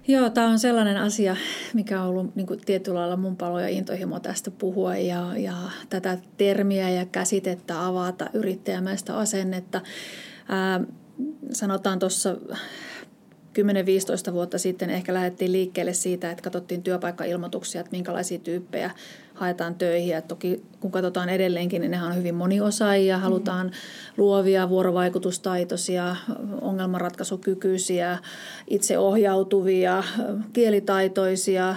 [0.08, 1.36] Joo, tämä on sellainen asia,
[1.74, 5.54] mikä on ollut niin kuin tietyllä lailla mun palo ja intohimo tästä puhua ja, ja
[5.90, 9.82] tätä termiä ja käsitettä avata, yrittäjämäistä asennetta.
[10.50, 10.82] Ää,
[11.54, 12.36] sanotaan tuossa
[14.30, 18.92] 10-15 vuotta sitten ehkä lähdettiin liikkeelle siitä, että katsottiin työpaikkailmoituksia, että minkälaisia tyyppejä
[19.34, 20.10] haetaan töihin.
[20.10, 23.18] Ja toki kun katsotaan edelleenkin, niin nehän on hyvin moniosaajia.
[23.18, 23.72] Halutaan
[24.18, 26.16] luovia, vuorovaikutustaitoisia,
[26.62, 28.18] ongelmanratkaisukykyisiä,
[28.68, 30.04] itseohjautuvia,
[30.54, 31.76] kielitaitoisia,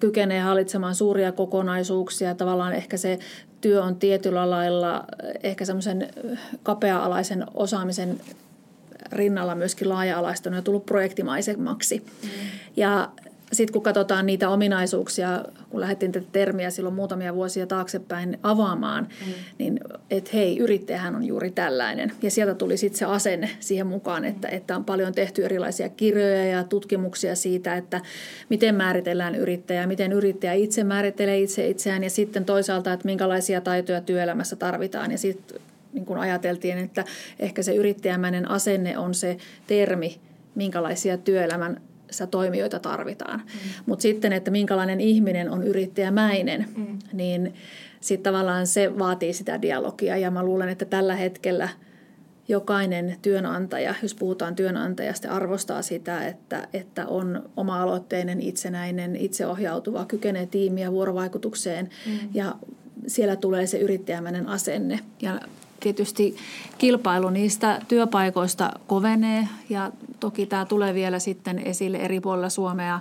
[0.00, 2.34] kykenee hallitsemaan suuria kokonaisuuksia.
[2.34, 3.18] Tavallaan ehkä se
[3.60, 5.04] työ on tietyllä lailla
[5.42, 6.08] ehkä semmoisen
[6.62, 8.20] kapea-alaisen osaamisen
[9.12, 12.02] rinnalla myöskin laaja-alaistunut ja tullut projektimaisemmaksi.
[12.22, 12.28] Mm.
[12.76, 13.10] Ja
[13.52, 19.32] sitten kun katsotaan niitä ominaisuuksia, kun lähdettiin tätä termiä silloin muutamia vuosia taaksepäin avaamaan, mm.
[19.58, 22.12] niin että hei, yrittäjähän on juuri tällainen.
[22.22, 26.44] Ja sieltä tuli sitten se asenne siihen mukaan, että, että on paljon tehty erilaisia kirjoja
[26.44, 28.00] ja tutkimuksia siitä, että
[28.48, 34.00] miten määritellään yrittäjä, miten yrittäjä itse määrittelee itse itseään ja sitten toisaalta, että minkälaisia taitoja
[34.00, 35.10] työelämässä tarvitaan.
[35.10, 35.60] Ja sitten
[35.92, 37.04] niin kun ajateltiin, että
[37.38, 40.20] ehkä se yrittäjämäinen asenne on se termi,
[40.54, 41.80] minkälaisia työelämän
[42.30, 43.40] toimijoita tarvitaan.
[43.40, 43.84] Mm.
[43.86, 46.98] Mutta sitten, että minkälainen ihminen on yrittäjämäinen, mm.
[47.12, 47.54] niin
[48.00, 50.16] sitten tavallaan se vaatii sitä dialogia.
[50.16, 51.68] Ja mä luulen, että tällä hetkellä
[52.48, 60.92] jokainen työnantaja, jos puhutaan työnantajasta, arvostaa sitä, että, että on oma-aloitteinen, itsenäinen, itseohjautuva, kykenee tiimiä
[60.92, 62.12] vuorovaikutukseen mm.
[62.34, 62.54] ja
[63.06, 65.00] siellä tulee se yrittäjämäinen asenne.
[65.22, 65.40] Ja
[65.82, 66.36] tietysti
[66.78, 73.00] kilpailu niistä työpaikoista kovenee ja toki tämä tulee vielä sitten esille eri puolilla Suomea.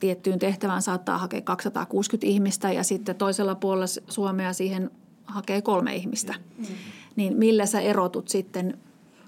[0.00, 4.90] Tiettyyn tehtävään saattaa hakea 260 ihmistä ja sitten toisella puolella Suomea siihen
[5.24, 6.34] hakee kolme ihmistä.
[6.58, 6.66] Mm.
[7.16, 8.78] Niin millä sä erotut sitten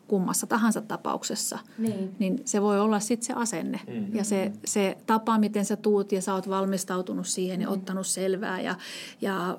[0.09, 4.15] kummassa tahansa tapauksessa, niin, niin se voi olla sitten se asenne mm.
[4.15, 7.73] ja se, se tapa, miten sä tuut ja sä oot valmistautunut siihen ja mm.
[7.73, 8.75] ottanut selvää ja,
[9.21, 9.59] ja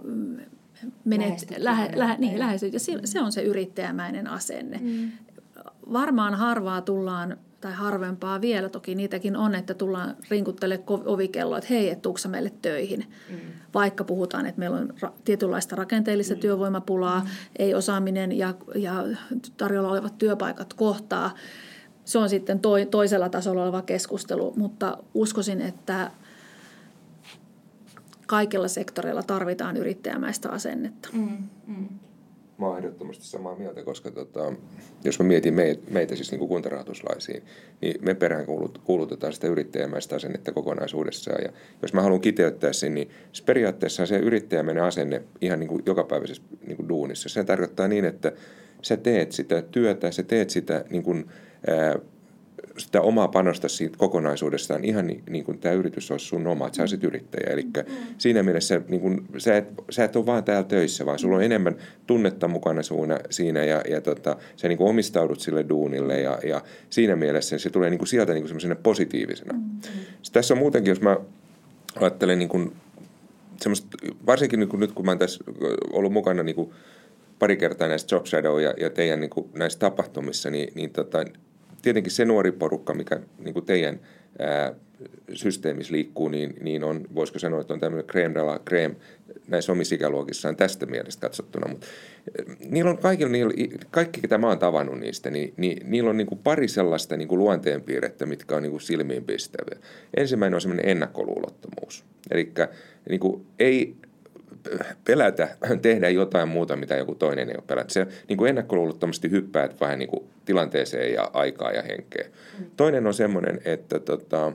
[1.05, 2.73] menet, lähe, lähe, niin, lähestyt.
[2.73, 4.79] Ja se on se yrittäjämäinen asenne.
[4.81, 5.11] Mm.
[5.93, 11.89] Varmaan harvaa tullaan, tai harvempaa vielä, toki niitäkin on, että tullaan rinkuttele ovikelloa, että hei,
[11.89, 13.05] et tuuksa meille töihin.
[13.29, 13.37] Mm.
[13.73, 16.39] Vaikka puhutaan, että meillä on ra- tietynlaista rakenteellista mm.
[16.39, 17.27] työvoimapulaa, mm.
[17.59, 19.03] ei osaaminen ja, ja
[19.57, 21.35] tarjolla olevat työpaikat kohtaa.
[22.05, 26.11] Se on sitten toi, toisella tasolla oleva keskustelu, mutta uskoisin, että–
[28.29, 31.09] kaikilla sektoreilla tarvitaan yrittäjämäistä asennetta.
[31.13, 31.37] Mm,
[31.67, 31.89] mm.
[32.57, 34.53] Mä oon ehdottomasti samaa mieltä, koska tota,
[35.03, 37.43] jos mä mietin meitä, meitä siis niin kuntarahoituslaisiin,
[37.81, 38.45] niin me perään
[38.83, 41.43] kuulutetaan sitä yrittäjämäistä asennetta kokonaisuudessaan.
[41.43, 45.83] Ja jos mä haluan kiteyttää sen, niin se periaatteessa se yrittäjämäinen asenne ihan niin kuin
[45.85, 47.29] jokapäiväisessä niin kuin duunissa.
[47.29, 48.31] Se tarkoittaa niin, että
[48.81, 51.25] sä teet sitä työtä, sä teet sitä niin kuin,
[51.67, 51.99] ää,
[52.79, 56.77] sitä omaa panosta siitä kokonaisuudestaan ihan niin, niin kuin tämä yritys olisi sun oma, että
[56.77, 57.53] sä olisit yrittäjä.
[57.53, 57.95] Eli mm.
[58.17, 61.43] siinä mielessä niin kuin, sä, et, sä et ole vaan täällä töissä, vaan sulla on
[61.43, 61.75] enemmän
[62.07, 66.61] tunnetta mukana suuna, siinä ja, ja tota, sä niin kuin omistaudut sille duunille ja, ja
[66.89, 69.53] siinä mielessä se tulee niin kuin sieltä niin kuin positiivisena.
[69.53, 69.61] Mm.
[70.31, 71.17] Tässä on muutenkin, jos mä
[71.95, 72.71] ajattelen niin kuin
[73.61, 73.87] semmoista,
[74.25, 75.43] varsinkin niin kuin nyt kun mä oon tässä
[75.91, 76.71] ollut mukana niin kuin
[77.39, 81.25] pari kertaa näistä Job Shadow ja, ja teidän niin kuin näissä tapahtumissa, niin, niin tota,
[81.81, 83.99] tietenkin se nuori porukka, mikä niin kuin teidän
[84.39, 84.73] ää,
[85.33, 88.95] systeemissä liikkuu, niin, niin on, voisiko sanoa, että on tämmöinen crème de la crème
[89.47, 91.67] näissä omissa ikäluokissaan tästä mielestä katsottuna.
[91.67, 91.87] Mutta
[92.69, 93.53] niillä on kaikilla, niillä,
[93.91, 97.27] kaikki, ketä mä oon tavannut niistä, niin, niin niillä on niin kuin pari sellaista niin
[97.27, 99.79] kuin luonteenpiirrettä, mitkä on niin kuin silmiinpistäviä.
[100.17, 102.05] Ensimmäinen on semmoinen ennakkoluulottomuus.
[102.31, 102.51] Eli
[103.09, 103.95] niin ei
[105.05, 105.49] pelätä
[105.81, 107.93] tehdä jotain muuta, mitä joku toinen ei ole pelätä.
[107.93, 112.25] Se niin kuin ennakkoluulottomasti hyppäät vähän niin kuin tilanteeseen ja aikaa ja henkeä.
[112.59, 112.65] Mm.
[112.77, 114.53] Toinen on semmoinen, että tota,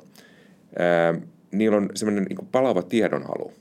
[0.78, 1.14] ää,
[1.50, 3.52] niillä on semmoinen niin palava tiedonhalu.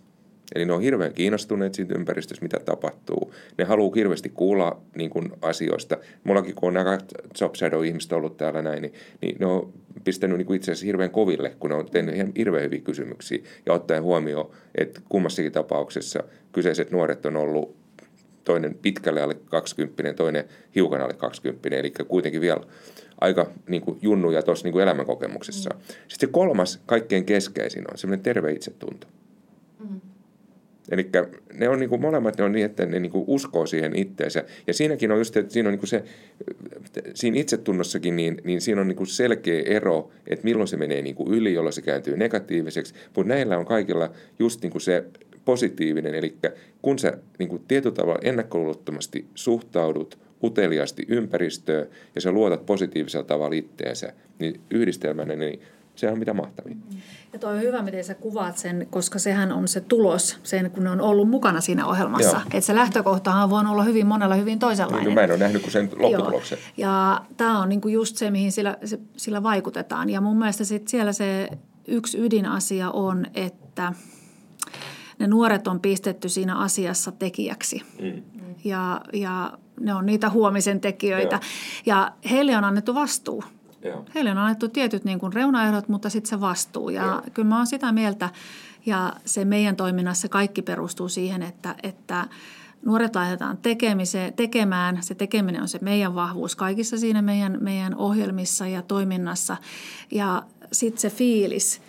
[0.56, 3.34] Eli ne on hirveän kiinnostuneet siitä ympäristöstä, mitä tapahtuu.
[3.58, 5.98] Ne haluaa hirveästi kuulla niin kuin, asioista.
[6.24, 6.98] Mullakin, kun on nämä
[7.42, 11.12] Job Shadow-ihmiset ollut täällä näin, niin, niin ne on pistänyt niin kuin itse asiassa hirveän
[11.12, 13.44] koville, kun ne on tehnyt ihan hirveän hyviä kysymyksiä.
[13.66, 17.76] Ja ottaen huomioon, että kummassakin tapauksessa kyseiset nuoret on ollut
[18.44, 22.62] toinen pitkälle alle 20, toinen hiukan alle 20, eli kuitenkin vielä
[23.22, 25.70] aika niin kuin junnuja tuossa niin elämänkokemuksessa.
[25.70, 25.80] Mm.
[25.80, 29.08] Sitten se kolmas, kaikkein keskeisin on semmoinen terve itsetunto.
[29.08, 29.23] Mm.
[30.92, 31.10] Eli
[31.54, 34.44] ne on niin kuin, molemmat ne on niin, että ne niin kuin uskoo siihen itteensä.
[34.68, 36.04] Ja siinäkin on just, että siinä on niin kuin se,
[37.14, 41.16] siinä itsetunnossakin, niin, niin siinä on niin kuin selkeä ero, että milloin se menee niin
[41.16, 42.94] kuin yli, jolloin se kääntyy negatiiviseksi.
[43.16, 45.04] Mutta näillä on kaikilla just niin kuin se
[45.46, 46.36] positiivinen, eli
[46.82, 53.56] kun sä niin kuin tietyllä tavalla ennakkoluulottomasti suhtaudut uteliaasti ympäristöön ja sä luotat positiivisella tavalla
[53.56, 55.60] itteensä, niin yhdistelmänä niin
[55.96, 56.84] se on mitä mahtavin.
[57.34, 60.84] Ja toi on hyvä, miten sä kuvaat sen, koska sehän on se tulos, sen kun
[60.84, 62.42] ne on ollut mukana siinä ohjelmassa.
[62.46, 65.06] Että se lähtökohtahan voi olla hyvin monella hyvin toisenlainen.
[65.06, 66.58] Niin, no mä en ole nähnyt kuin sen lopputuloksen.
[66.78, 66.92] Joo.
[66.92, 70.10] Ja tämä on niinku just se, mihin sillä, se, sillä vaikutetaan.
[70.10, 71.50] Ja mun mielestä sit siellä se
[71.88, 73.94] yksi ydinasia on, että
[75.20, 77.82] ne nuoret on pistetty siinä asiassa tekijäksi.
[78.02, 78.24] Mm.
[78.64, 81.36] Ja, ja ne on niitä huomisen tekijöitä.
[81.36, 81.42] Joo.
[81.86, 83.44] Ja heille on annettu vastuu.
[83.84, 84.06] Joo.
[84.16, 86.90] Heille on annettu tietyt niin kuin reunaehdot, mutta sitten se vastuu.
[86.90, 87.22] Ja Joo.
[87.34, 88.30] kyllä mä oon sitä mieltä,
[88.86, 92.28] ja se meidän toiminnassa kaikki perustuu siihen, että, että
[92.86, 95.04] nuoret laitetaan tekemiseen, tekemään.
[95.04, 99.58] Se tekeminen on se meidän vahvuus kaikissa siinä meidän, meidän ohjelmissa ja toiminnassa.
[100.12, 101.82] Ja sitten se fiilis,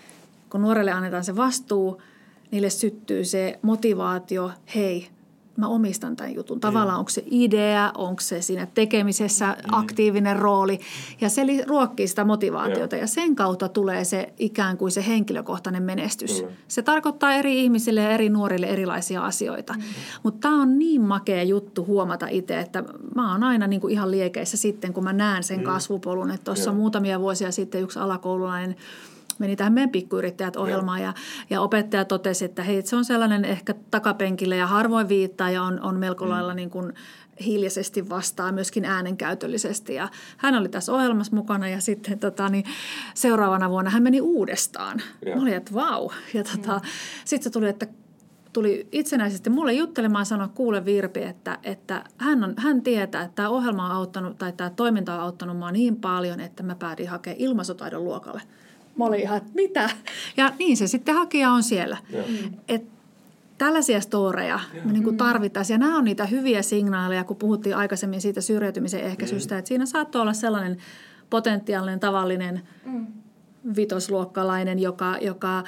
[0.51, 2.03] kun nuorelle annetaan se vastuu,
[2.51, 5.09] niille syttyy se motivaatio, hei,
[5.57, 6.61] mä omistan tämän jutun.
[6.61, 9.75] Tavallaan onko se idea, onko se siinä tekemisessä mm.
[9.79, 10.81] aktiivinen rooli.
[11.21, 16.45] Ja se ruokkii sitä motivaatiota ja sen kautta tulee se ikään kuin se henkilökohtainen menestys.
[16.69, 19.73] Se tarkoittaa eri ihmisille ja eri nuorille erilaisia asioita.
[19.73, 19.83] Mm.
[20.23, 24.11] Mutta tämä on niin makea juttu huomata itse, että mä oon aina niin kuin ihan
[24.11, 25.65] liekeissä sitten, kun mä näen sen mm.
[25.65, 26.31] kasvupolun.
[26.31, 28.77] Että tuossa muutamia vuosia sitten yksi alakoululainen–
[29.39, 31.15] meni tähän meidän pikkuyrittäjät-ohjelmaan ja,
[31.51, 35.81] ja opettaja totesi, että hei, se on sellainen ehkä takapenkille ja harvoin viittaa ja on,
[35.81, 36.31] on melko mm.
[36.31, 36.93] lailla niin kuin
[37.45, 39.95] hiljaisesti vastaa myöskin äänenkäytöllisesti.
[39.95, 42.65] Ja hän oli tässä ohjelmassa mukana ja sitten tota, niin
[43.15, 45.03] seuraavana vuonna hän meni uudestaan.
[45.27, 45.37] Ja.
[45.37, 46.11] Mä olin, että vau.
[46.35, 46.89] Ja tota, mm.
[47.25, 47.87] sitten se tuli, että
[48.53, 53.35] tuli itsenäisesti mulle juttelemaan ja sanoi, kuule Virpi, että, että hän, on, hän tietää, että
[53.35, 57.09] tämä ohjelma on auttanut tai tämä toiminta on auttanut mua niin paljon, että mä päädin
[57.09, 58.43] hakemaan ilmaisutaidon luokalle.
[58.97, 59.91] Mä olin ihan, että mitä?
[60.37, 61.97] Ja niin se sitten hakija on siellä.
[62.69, 62.83] Et
[63.59, 65.75] tällaisia storeja me niin kuin tarvittaisiin.
[65.75, 69.59] Ja nämä on niitä hyviä signaaleja, kun puhuttiin aikaisemmin siitä syrjäytymisen ehkäisystä, mm.
[69.59, 70.79] että siinä saattaa olla sellainen
[71.31, 73.07] potentiaalinen tavallinen mm.
[73.77, 75.65] vitosluokkalainen, joka, joka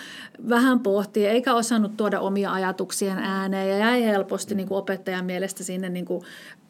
[0.48, 5.64] vähän pohtii eikä osannut tuoda omia ajatuksien ääneen ja jäi helposti niin kuin opettajan mielestä
[5.64, 6.24] sinne niin kuin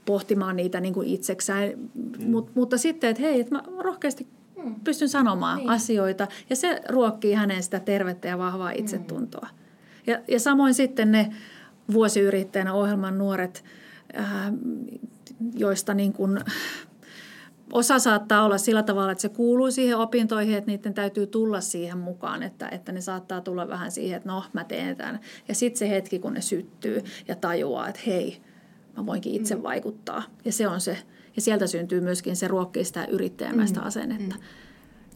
[0.05, 1.69] pohtimaan niitä niin kuin itseksään.
[1.95, 2.31] Mm.
[2.31, 4.27] Mut, mutta sitten, että hei, että mä rohkeasti
[4.69, 4.75] mm.
[4.85, 5.71] pystyn sanomaan niin.
[5.71, 8.79] asioita ja se ruokkii hänen sitä tervettä ja vahvaa mm.
[8.79, 9.49] itsetuntoa.
[9.53, 9.59] Mm.
[10.07, 11.33] Ja, ja samoin sitten ne
[11.93, 13.65] vuosiyrittäjänä ohjelman nuoret,
[14.19, 14.53] äh,
[15.55, 16.41] joista niin kuin,
[17.73, 21.99] osa saattaa olla sillä tavalla, että se kuuluu siihen opintoihin, että niiden täytyy tulla siihen
[21.99, 25.21] mukaan, että, että ne saattaa tulla vähän siihen, että no mä teen tämän.
[25.49, 28.41] Ja sitten se hetki, kun ne syttyy ja tajuaa, että hei,
[28.97, 29.63] mä voinkin itse mm.
[29.63, 30.23] vaikuttaa.
[30.45, 30.99] Ja se on se
[31.37, 33.87] ja sieltä syntyy myöskin se ruokkii sitä yrittäjämäistä mm.
[33.87, 34.35] asennetta.
[34.35, 34.43] Mm.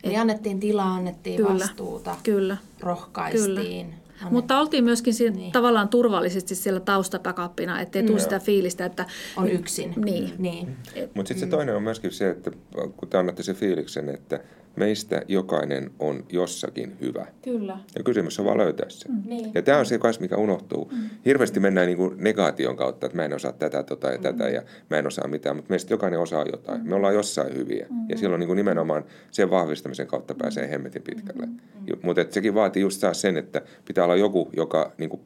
[0.04, 3.86] Eli annettiin tilaa, annettiin kyllä, vastuuta, kyllä, rohkaistiin.
[3.86, 4.00] Kyllä.
[4.20, 4.32] Annet...
[4.32, 5.52] Mutta oltiin myöskin siinä niin.
[5.52, 9.06] tavallaan turvallisesti siellä taustapakappina, ettei tule sitä fiilistä, että...
[9.36, 9.94] On yksin.
[9.96, 10.32] Niin.
[10.38, 10.76] niin.
[11.14, 11.50] Mutta sitten se mm.
[11.50, 12.50] toinen on myöskin se, että
[12.96, 14.40] kun te annatte se fiiliksen, että
[14.76, 17.26] meistä jokainen on jossakin hyvä.
[17.42, 17.78] Kyllä.
[17.96, 19.08] Ja kysymys on vaan löytää se.
[19.08, 19.22] Mm.
[19.26, 19.50] Niin.
[19.54, 20.90] Ja tämä on se kanssa, mikä unohtuu.
[20.92, 20.98] Mm.
[21.24, 24.22] Hirveästi mennään niin kuin negaation kautta, että mä en osaa tätä, tota ja mm.
[24.22, 26.80] tätä ja mä en osaa mitään, mutta meistä jokainen osaa jotain.
[26.80, 26.88] Mm.
[26.88, 27.86] Me ollaan jossain hyviä.
[27.90, 27.96] Mm.
[28.08, 31.46] Ja silloin niin kuin nimenomaan sen vahvistamisen kautta pääsee hemmetin pitkälle.
[31.46, 31.56] Mm.
[32.02, 35.22] Mutta sekin vaatii just sen, että pitää olla joku, joka niin kuin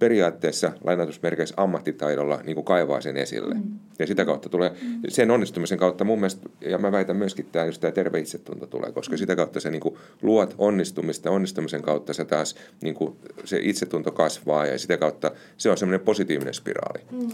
[0.00, 3.54] periaatteessa lainatusmerkeissä ammattitaidolla niin kuin kaivaa sen esille.
[3.54, 3.62] Mm.
[3.98, 5.00] Ja sitä kautta tulee, mm.
[5.08, 8.92] sen onnistumisen kautta mun mielestä, ja mä väitän myöskin, että just tämä terve itsetunto tulee,
[8.92, 13.58] koska sitä kautta se niin kuin luot onnistumista, onnistumisen kautta se taas niin kuin se
[13.62, 17.04] itsetunto kasvaa ja sitä kautta se on semmoinen positiivinen spiraali.
[17.10, 17.30] Mm.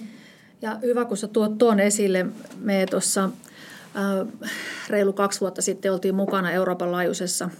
[0.62, 2.26] Ja hyvä, kun sä tuot tuon esille,
[2.60, 4.50] me tuossa äh,
[4.88, 7.50] reilu kaksi vuotta sitten oltiin mukana Euroopan laajuisessa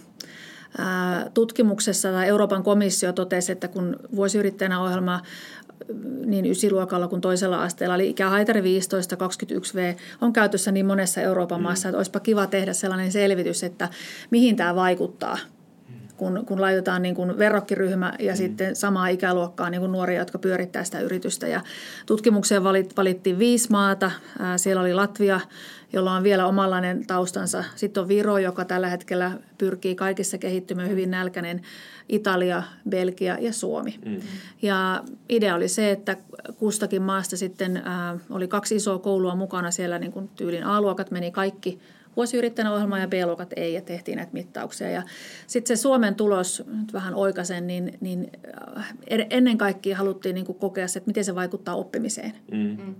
[1.33, 5.21] tutkimuksessa tai Euroopan komissio totesi, että kun vuosiyrittäjänä ohjelma
[6.25, 11.97] niin ysiluokalla kuin toisella asteella, eli ikähaitari 15-21V on käytössä niin monessa Euroopan maassa, että
[11.97, 13.89] olisipa kiva tehdä sellainen selvitys, että
[14.31, 15.37] mihin tämä vaikuttaa–
[16.17, 18.37] kun, kun laitetaan niin kuin verrokkiryhmä ja mm.
[18.37, 21.47] sitten samaa ikäluokkaa niin kuin nuoria, jotka pyörittää sitä yritystä.
[21.47, 21.61] Ja
[22.05, 24.11] tutkimukseen valit, valittiin viisi maata.
[24.57, 25.39] Siellä oli Latvia,
[25.93, 27.63] jolla on vielä omanlainen taustansa.
[27.75, 31.61] Sitten on Viro, joka tällä hetkellä pyrkii kaikissa kehittymään hyvin nälkäinen.
[32.09, 33.99] Italia, Belgia ja Suomi.
[34.05, 34.21] Mm.
[34.61, 36.17] Ja idea oli se, että
[36.57, 41.31] kustakin maasta sitten äh, oli kaksi isoa koulua mukana siellä, niin kuin tyylin A-luokat meni
[41.31, 41.79] kaikki–
[42.17, 44.89] vuosiyrittäjän ohjelma ja B-luokat ei ja tehtiin näitä mittauksia.
[44.89, 45.03] Ja
[45.47, 48.31] sitten se Suomen tulos, nyt vähän oikaisen, niin, niin
[48.77, 48.95] äh,
[49.29, 52.33] ennen kaikkea haluttiin niin kuin kokea se, että miten se vaikuttaa oppimiseen.
[52.51, 52.77] Mm.
[52.85, 52.95] mm.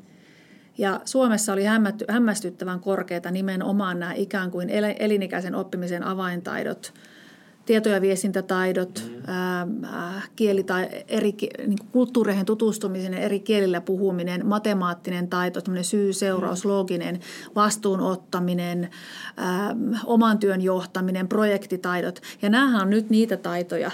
[0.78, 1.64] Ja Suomessa oli
[2.10, 6.94] hämmästyttävän korkeita nimenomaan nämä ikään kuin elinikäisen oppimisen avaintaidot–
[7.68, 9.84] tieto- ja viestintätaidot, mm.
[9.84, 11.36] ää, kieli tai eri
[11.68, 16.70] niin kulttuureihin tutustumisen eri kielillä puhuminen, matemaattinen taito, syy-seuraus, mm.
[16.70, 17.20] looginen,
[17.56, 18.90] vastuunottaminen,
[19.38, 19.76] ää,
[20.06, 22.22] oman työn johtaminen, projektitaidot.
[22.42, 23.92] Ja nämähän on nyt niitä taitoja,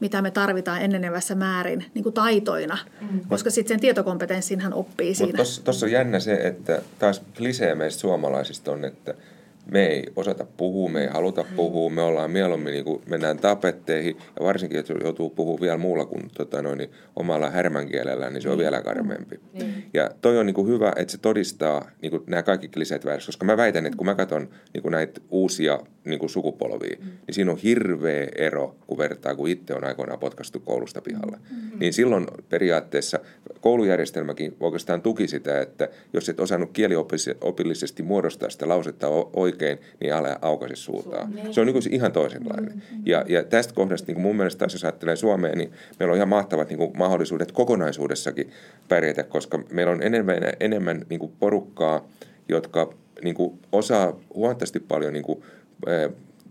[0.00, 3.20] mitä me tarvitaan ennenevässä määrin niin kuin taitoina, mm.
[3.28, 5.38] koska sitten sen tietokompetenssinhan oppii siinä.
[5.38, 9.14] Mutta tuossa on jännä se, että taas klisee meistä suomalaisista on, että–
[9.66, 11.56] me ei osata puhua, me ei haluta mm.
[11.56, 16.06] puhua, me ollaan mieluummin, niin kuin mennään tapetteihin ja varsinkin, että joutuu puhumaan vielä muulla
[16.06, 18.60] kuin tota noin, niin omalla härmänkielellä, niin se on mm.
[18.60, 19.40] vielä karmeampi.
[19.52, 19.82] Mm.
[19.94, 23.28] Ja toi on niin kuin hyvä, että se todistaa niin kuin nämä kaikki kliseet väärässä,
[23.28, 27.06] koska mä väitän, että kun mä katson niin kuin näitä uusia niin kuin sukupolvia, mm.
[27.06, 31.36] niin siinä on hirveä ero, kun vertaa, kun itse on aikoinaan potkastu koulusta pihalle.
[31.50, 31.78] Mm.
[31.78, 33.18] Niin silloin periaatteessa
[33.60, 39.08] koulujärjestelmäkin oikeastaan tuki sitä, että jos et osannut kieliopillisesti muodostaa sitä lausetta
[39.50, 41.34] oikein, niin älä aukaisi suutaan.
[41.50, 42.72] Se on niin ihan toisenlainen.
[42.72, 43.02] Mm-hmm.
[43.06, 46.16] Ja, ja tästä kohdasta niin kuin mun mielestä taas jos ajattelee Suomeen, niin meillä on
[46.16, 48.50] ihan mahtavat niin kuin mahdollisuudet kokonaisuudessakin
[48.88, 52.08] pärjätä, koska meillä on enemmän, enemmän niin kuin porukkaa,
[52.48, 55.42] jotka niin kuin osaa huomattavasti paljon niin kuin,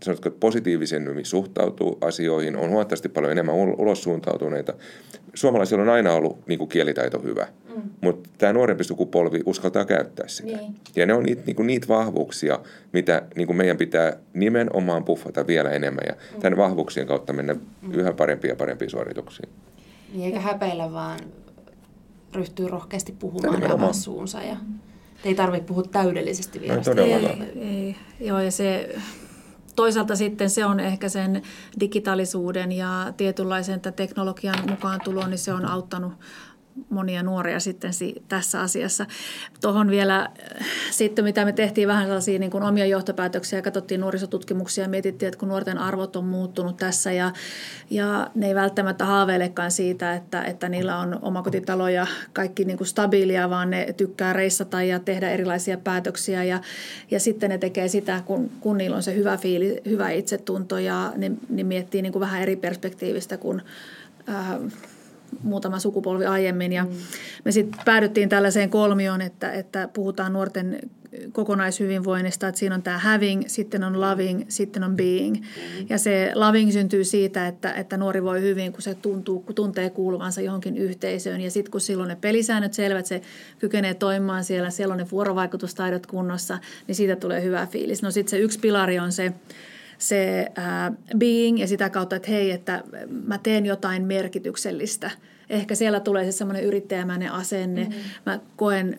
[0.02, 4.74] sanotko, positiivisemmin suhtautuu asioihin, on huomattavasti paljon enemmän ulos suuntautuneita.
[5.34, 7.82] Suomalaisilla on aina ollut niin kuin kielitaito hyvä, mm.
[8.00, 10.56] mutta tämä nuorempi sukupolvi uskaltaa käyttää sitä.
[10.56, 10.74] Niin.
[10.96, 12.58] Ja ne on niitä, niin kuin niitä vahvuuksia,
[12.92, 16.40] mitä niin kuin meidän pitää nimenomaan puffata vielä enemmän ja mm.
[16.40, 17.94] tämän vahvuuksien kautta mennä mm.
[17.94, 19.48] yhä parempia ja parempiin suorituksiin.
[20.12, 21.20] Niin eikä häpeillä, vaan
[22.34, 24.42] ryhtyy rohkeasti puhumaan ja avaa suunsa.
[24.42, 24.56] Ja
[25.24, 26.82] ei tarvitse puhua täydellisesti vielä.
[26.94, 27.12] No, ei,
[27.60, 28.94] ei, joo, ja se
[29.80, 31.42] toisaalta sitten se on ehkä sen
[31.80, 36.12] digitaalisuuden ja tietynlaisen teknologian mukaan tulo, niin se on auttanut
[36.90, 37.90] monia nuoria sitten
[38.28, 39.06] tässä asiassa.
[39.60, 44.84] Tuohon vielä äh, sitten, mitä me tehtiin vähän sellaisia niin kuin omia johtopäätöksiä katsottiin nuorisotutkimuksia
[44.84, 47.32] ja mietittiin, että kun nuorten arvot on muuttunut tässä ja,
[47.90, 52.88] ja ne ei välttämättä haaveilekaan siitä, että, että niillä on omakotitalo ja kaikki niin kuin
[52.88, 56.60] stabiilia, vaan ne tykkää reissata ja tehdä erilaisia päätöksiä ja,
[57.10, 61.12] ja sitten ne tekee sitä, kun, kun niillä on se hyvä fiili, hyvä itsetunto ja
[61.16, 63.62] ne, ne miettii niin kuin vähän eri perspektiivistä kuin
[64.28, 64.58] äh,
[65.42, 66.72] muutama sukupolvi aiemmin.
[66.72, 66.90] Ja mm.
[67.44, 70.80] me sitten päädyttiin tällaiseen kolmioon, että, että puhutaan nuorten
[71.32, 75.36] kokonaishyvinvoinnista, että siinä on tämä having, sitten on loving, sitten on being.
[75.36, 75.86] Mm.
[75.88, 79.90] Ja se loving syntyy siitä, että, että nuori voi hyvin, kun se tuntuu, kun tuntee
[79.90, 81.40] kuuluvansa johonkin yhteisöön.
[81.40, 83.22] Ja sitten kun silloin ne pelisäännöt selvät, se
[83.58, 88.02] kykenee toimimaan siellä, siellä on ne vuorovaikutustaidot kunnossa, niin siitä tulee hyvä fiilis.
[88.02, 89.32] No sitten se yksi pilari on se
[90.00, 92.84] se äh, being ja sitä kautta, että hei, että
[93.26, 95.10] mä teen jotain merkityksellistä.
[95.50, 97.84] Ehkä siellä tulee se semmoinen yrittäjämäinen asenne.
[97.84, 98.00] Mm-hmm.
[98.26, 98.96] Mä koen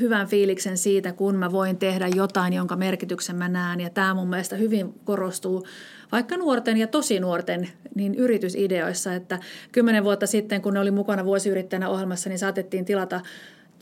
[0.00, 3.80] hyvän fiiliksen siitä, kun mä voin tehdä jotain, jonka merkityksen mä näen.
[3.80, 5.66] Ja tämä mun mielestä hyvin korostuu
[6.12, 9.38] vaikka nuorten ja tosi nuorten niin yritysideoissa, että
[9.72, 13.20] kymmenen vuotta sitten, kun ne oli mukana vuosiyrittäjänä ohjelmassa, niin saatettiin tilata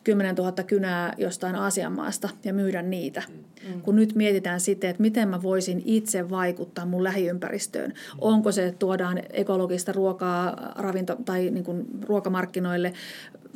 [0.04, 3.22] 10 000 kynää jostain Aasian maasta ja myydä niitä.
[3.28, 3.80] Mm.
[3.82, 7.94] Kun nyt mietitään sitten, että miten mä voisin itse vaikuttaa mun lähiympäristöön.
[8.18, 12.92] Onko se, että tuodaan ekologista ruokaa ravinto- tai niin kuin ruokamarkkinoille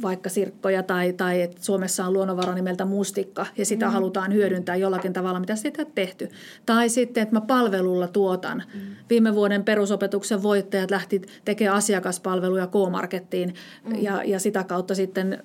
[0.02, 3.92] vaikka sirkkoja tai, tai että Suomessa on luonnonvara nimeltä mustikka ja sitä mm.
[3.92, 6.28] halutaan hyödyntää jollakin tavalla, mitä sitä on tehty.
[6.66, 8.62] Tai sitten, että mä palvelulla tuotan.
[8.74, 8.80] Mm.
[9.11, 13.54] Viime vuoden perusopetuksen voittajat lähti tekemään asiakaspalveluja K-markettiin
[13.85, 14.02] mm.
[14.02, 15.42] ja, ja sitä kautta sitten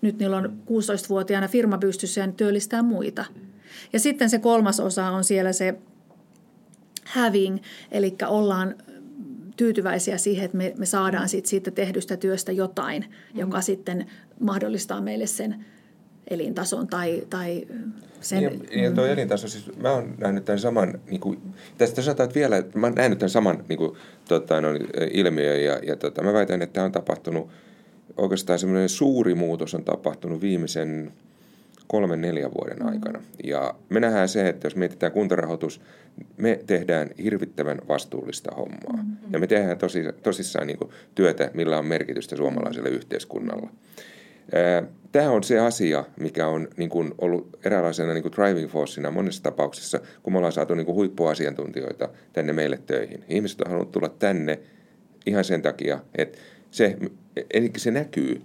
[0.00, 3.24] nyt niillä on 16-vuotiaana firma pystyssä ja työllistää muita.
[3.92, 5.74] Ja sitten se kolmas osa on siellä se
[7.04, 7.58] having,
[7.90, 8.74] eli ollaan
[9.56, 13.40] tyytyväisiä siihen, että me, me saadaan siitä, siitä tehdystä työstä jotain, mm.
[13.40, 14.06] joka sitten
[14.40, 15.64] mahdollistaa meille sen
[16.30, 17.66] elintason tai, tai
[18.20, 18.42] sen...
[18.42, 18.50] Ja,
[18.82, 21.38] ja tuo elintaso, siis mä oon nähnyt tämän saman, niin kuin,
[21.78, 23.96] tästä sanotaan vielä, että mä oon nähnyt tämän saman niin kuin,
[24.28, 24.68] tota, no,
[25.10, 27.50] ilmiön ja, ja tota, mä väitän, että tämä on tapahtunut,
[28.16, 31.12] oikeastaan semmoinen suuri muutos on tapahtunut viimeisen
[31.86, 32.88] kolmen, neljän vuoden mm.
[32.88, 33.22] aikana.
[33.44, 35.80] Ja me nähdään se, että jos mietitään kuntarahoitus,
[36.36, 38.96] me tehdään hirvittävän vastuullista hommaa.
[38.96, 39.32] Mm-hmm.
[39.32, 40.78] Ja me tehdään tosi, tosissaan niin
[41.14, 43.68] työtä, millä on merkitystä suomalaiselle yhteiskunnalle.
[45.12, 49.42] Tämä on se asia, mikä on niin kuin ollut eräänlaisena niin kuin driving forceina monessa
[49.42, 53.24] tapauksessa, kun me ollaan saatu niin kuin huippuasiantuntijoita tänne meille töihin.
[53.28, 54.58] Ihmiset on halunnut tulla tänne
[55.26, 56.38] ihan sen takia, että
[56.70, 56.98] se,
[57.50, 58.42] eli se näkyy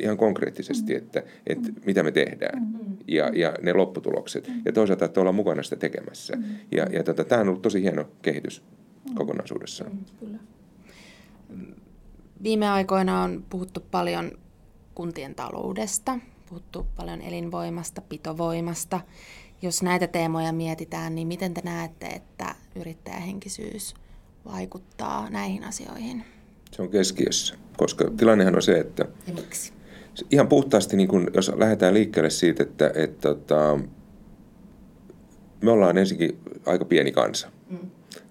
[0.00, 2.66] ihan konkreettisesti, että, että mitä me tehdään
[3.08, 4.50] ja, ja ne lopputulokset.
[4.64, 6.38] Ja toisaalta, että ollaan mukana sitä tekemässä.
[6.72, 8.62] Ja, ja tota, tämä on ollut tosi hieno kehitys
[9.14, 9.92] kokonaisuudessaan.
[10.20, 10.38] Kyllä.
[12.42, 14.32] Viime aikoina on puhuttu paljon
[14.94, 16.18] kuntien taloudesta,
[16.48, 19.00] puhuttu paljon elinvoimasta, pitovoimasta.
[19.62, 23.94] Jos näitä teemoja mietitään, niin miten te näette, että yrittäjähenkisyys
[24.44, 26.24] vaikuttaa näihin asioihin?
[26.72, 29.04] Se on keskiössä, koska tilannehan on se, että...
[29.26, 29.72] Ja miksi?
[30.30, 33.78] Ihan puhtaasti, niin kun, jos lähdetään liikkeelle siitä, että, että, että tota,
[35.60, 37.48] me ollaan ensinnäkin aika pieni kansa.
[37.70, 37.78] Mm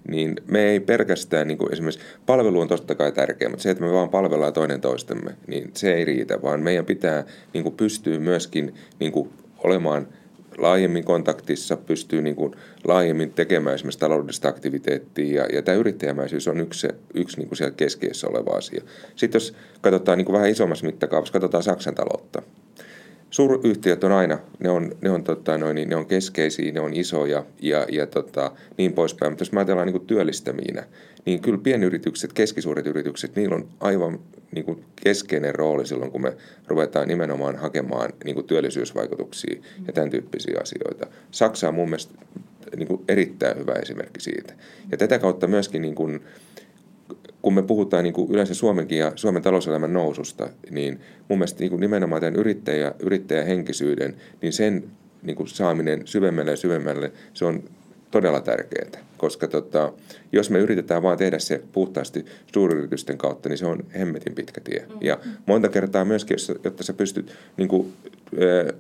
[0.08, 3.84] niin me ei pelkästään, niin kuin esimerkiksi palvelu on totta kai tärkeä, mutta se, että
[3.84, 7.24] me vaan palvellaan toinen toistemme, niin se ei riitä, vaan meidän pitää
[7.54, 10.08] niin kuin pystyä myöskin niin kuin olemaan
[10.58, 16.60] laajemmin kontaktissa, pystyy niin kuin laajemmin tekemään esimerkiksi taloudellista aktiviteettia, ja, ja tämä yrittäjämäisyys on
[16.60, 18.82] yksi, yksi niin kuin siellä keskiössä oleva asia.
[19.16, 22.42] Sitten jos katsotaan niin kuin vähän isommassa mittakaavassa, katsotaan Saksan taloutta,
[23.32, 26.94] Suuryhtiöt on aina, ne on, ne on, tota, noin, niin ne on keskeisiä, ne on
[26.94, 29.32] isoja ja, ja tota, niin poispäin.
[29.32, 30.84] Mutta jos me ajatellaan niin työllistämiinä,
[31.26, 34.20] niin kyllä pienyritykset, keskisuuret yritykset, niillä on aivan
[34.52, 40.10] niin kuin keskeinen rooli silloin, kun me ruvetaan nimenomaan hakemaan niin kuin työllisyysvaikutuksia ja tämän
[40.10, 41.08] tyyppisiä asioita.
[41.32, 42.14] Saksa on mun mielestä
[42.76, 44.54] niin kuin erittäin hyvä esimerkki siitä.
[44.92, 46.22] Ja tätä kautta myöskin niin kuin,
[47.42, 51.70] kun me puhutaan niin kuin yleensä Suomenkin ja Suomen talouselämän noususta, niin mun mielestä niin
[51.70, 54.84] kuin nimenomaan tämän yrittäjä, yrittäjähenkisyyden, niin sen
[55.24, 57.64] niin kuin saaminen syvemmälle ja syvemmälle, se on
[58.12, 59.94] todella tärkeää, koska tota,
[60.32, 64.80] jos me yritetään vaan tehdä se puhtaasti suuryritysten kautta, niin se on hemmetin pitkä tie.
[64.80, 64.98] Mm.
[65.02, 67.94] Ja monta kertaa myöskin, jos, jotta sä pystyt niin kuin,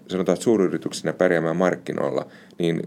[0.07, 2.26] sanotaan, että suuryrityksenä pärjäämään markkinoilla,
[2.59, 2.82] niin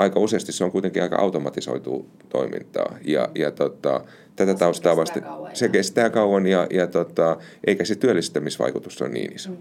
[0.00, 2.98] aika useasti se on kuitenkin aika automatisoitu toimintaa.
[3.04, 4.04] Ja, ja tota,
[4.36, 5.20] tätä taustaa vasta
[5.52, 7.36] se kestää kauan ja, ja tota,
[7.66, 9.50] eikä se työllistämisvaikutus ole niin iso.
[9.50, 9.56] Mm.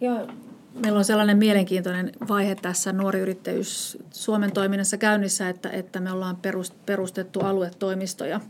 [0.00, 0.26] Joo,
[0.74, 6.38] Meillä on sellainen mielenkiintoinen vaihe tässä nuori yrittäjyys Suomen toiminnassa käynnissä, että, että me ollaan
[6.86, 8.40] perustettu aluetoimistoja.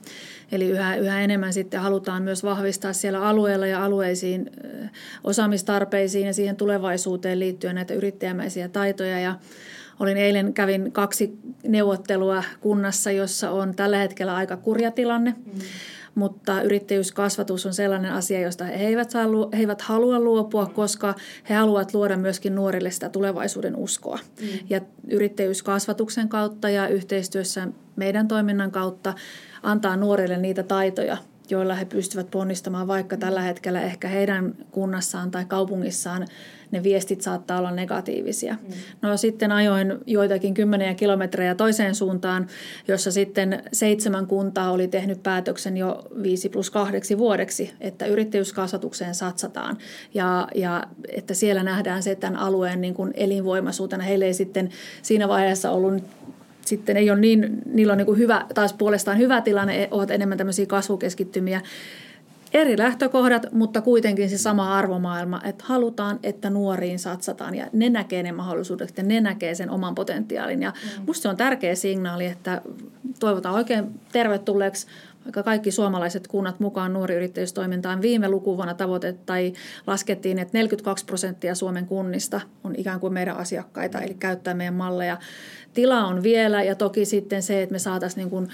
[0.52, 4.50] Eli yhä, yhä enemmän sitten halutaan myös vahvistaa siellä alueella ja alueisiin
[5.24, 9.20] osaamistarpeisiin ja siihen tulevaisuuteen liittyen näitä yrittäjämäisiä taitoja.
[9.20, 9.34] Ja
[10.02, 11.38] Olin eilen, kävin kaksi
[11.68, 15.30] neuvottelua kunnassa, jossa on tällä hetkellä aika kurja tilanne.
[15.30, 15.60] Mm.
[16.14, 21.14] Mutta yrittäjyyskasvatus on sellainen asia, josta he eivät, saa, he eivät halua luopua, koska
[21.48, 24.18] he haluavat luoda myöskin nuorille sitä tulevaisuuden uskoa.
[24.40, 24.46] Mm.
[24.70, 24.80] Ja
[25.10, 29.14] yrittäjyyskasvatuksen kautta ja yhteistyössä meidän toiminnan kautta
[29.62, 31.16] antaa nuorille niitä taitoja,
[31.50, 36.26] joilla he pystyvät ponnistamaan, vaikka tällä hetkellä ehkä heidän kunnassaan tai kaupungissaan
[36.72, 38.54] ne viestit saattaa olla negatiivisia.
[38.62, 38.74] Mm.
[39.02, 42.46] No sitten ajoin joitakin kymmeniä kilometrejä toiseen suuntaan,
[42.88, 49.78] jossa sitten seitsemän kuntaa oli tehnyt päätöksen jo viisi plus kahdeksi vuodeksi, että yrittäjyyskasvatukseen satsataan
[50.14, 54.04] ja, ja että siellä nähdään se tämän alueen niin kuin elinvoimaisuutena.
[54.04, 54.70] Heille ei sitten
[55.02, 56.02] siinä vaiheessa ollut
[56.66, 60.38] sitten ei ole niin, niillä on niin kuin hyvä, taas puolestaan hyvä tilanne, ovat enemmän
[60.38, 61.60] tämmöisiä kasvukeskittymiä.
[62.52, 68.22] Eri lähtökohdat, mutta kuitenkin se sama arvomaailma, että halutaan, että nuoriin satsataan ja ne näkee
[68.22, 70.62] ne mahdollisuudet ja ne näkee sen oman potentiaalin.
[70.62, 71.04] Ja mm.
[71.06, 72.62] musta se on tärkeä signaali, että
[73.20, 74.86] toivotaan oikein tervetulleeksi
[75.44, 78.02] kaikki suomalaiset kunnat mukaan nuoriyrittäjyystoimintaan.
[78.02, 79.52] Viime lukuvuonna tavoite tai
[79.86, 85.16] laskettiin, että 42 prosenttia Suomen kunnista on ikään kuin meidän asiakkaita, eli käyttää meidän malleja.
[85.74, 88.48] Tila on vielä ja toki sitten se, että me saataisiin niin kuin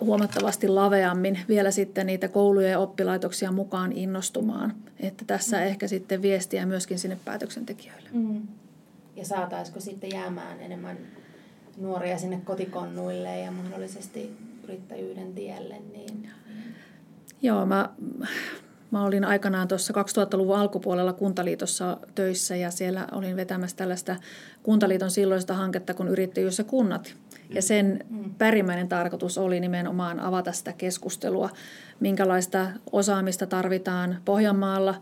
[0.00, 4.74] huomattavasti laveammin vielä sitten niitä kouluja ja oppilaitoksia mukaan innostumaan.
[5.00, 5.62] Että tässä mm.
[5.62, 8.08] ehkä sitten viestiä myöskin sinne päätöksentekijöille.
[8.12, 8.42] Mm.
[9.16, 10.96] Ja saataisiko sitten jäämään enemmän
[11.76, 14.36] nuoria sinne kotikonnuille ja mahdollisesti
[14.72, 15.74] yrittäjyyden tielle?
[15.92, 16.28] Niin,
[17.42, 17.88] Joo, mä,
[18.90, 24.16] mä olin aikanaan tuossa 2000-luvun alkupuolella Kuntaliitossa töissä ja siellä olin vetämässä tällaista
[24.62, 27.14] Kuntaliiton silloista hanketta kuin yrittäjyys ja kunnat.
[27.50, 28.34] Ja sen mm.
[28.34, 31.50] pärimmäinen tarkoitus oli nimenomaan avata sitä keskustelua,
[32.00, 34.94] minkälaista osaamista tarvitaan Pohjanmaalla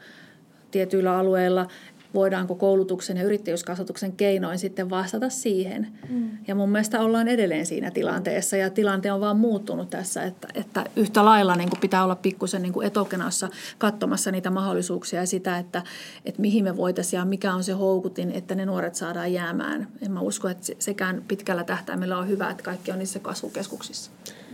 [0.71, 1.67] tietyillä alueilla
[2.15, 5.89] voidaanko koulutuksen ja yrittäjyyskasvatuksen keinoin sitten vastata siihen.
[6.09, 6.31] Mm.
[6.49, 10.85] Ja mun mielestä ollaan edelleen siinä tilanteessa ja tilante on vaan muuttunut tässä, että, että
[10.97, 13.49] yhtä lailla niin kuin pitää olla pikkusen niin etokenassa
[13.79, 15.83] katsomassa niitä mahdollisuuksia ja sitä, että,
[16.25, 19.89] että mihin me voitaisiin ja mikä on se houkutin, että ne nuoret saadaan jäämään.
[20.03, 24.11] En mä usko, että sekään pitkällä tähtäimellä on hyvä, että kaikki on niissä kasvukeskuksissa.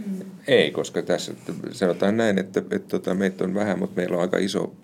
[0.06, 0.20] Mm.
[0.46, 1.32] Ei, koska tässä
[1.72, 4.74] sanotaan näin, että, että, että tota, meitä on vähän, mutta meillä on aika iso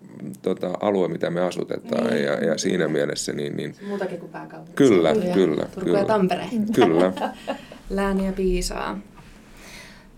[0.42, 2.24] tota, alue, mitä me asutetaan niin.
[2.24, 3.56] ja, ja siinä mielessä niin...
[3.56, 4.72] niin Muutakin kuin pääkaupunki.
[4.74, 5.62] Kyllä, Turku kyllä.
[5.62, 5.98] Turku kyllä.
[5.98, 6.48] ja Tampere.
[6.74, 7.12] Kyllä.
[7.90, 8.98] Lääniä piisaa.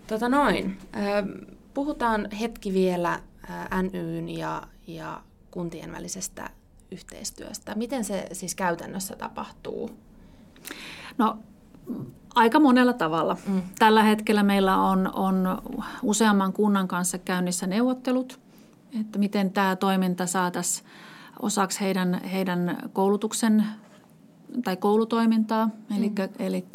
[0.07, 0.77] Tota noin.
[1.73, 3.19] Puhutaan hetki vielä
[3.81, 6.49] NYn ja, ja kuntien välisestä
[6.91, 7.75] yhteistyöstä.
[7.75, 9.91] Miten se siis käytännössä tapahtuu?
[11.17, 11.37] No
[12.35, 13.37] Aika monella tavalla.
[13.47, 13.61] Mm.
[13.79, 15.57] Tällä hetkellä meillä on, on
[16.03, 18.39] useamman kunnan kanssa käynnissä neuvottelut
[19.01, 20.87] että miten tämä toiminta saataisiin
[21.39, 23.65] osaksi heidän, heidän koulutuksen
[24.63, 25.69] tai koulutoimintaa.
[25.97, 26.15] Eli, mm.
[26.39, 26.65] eli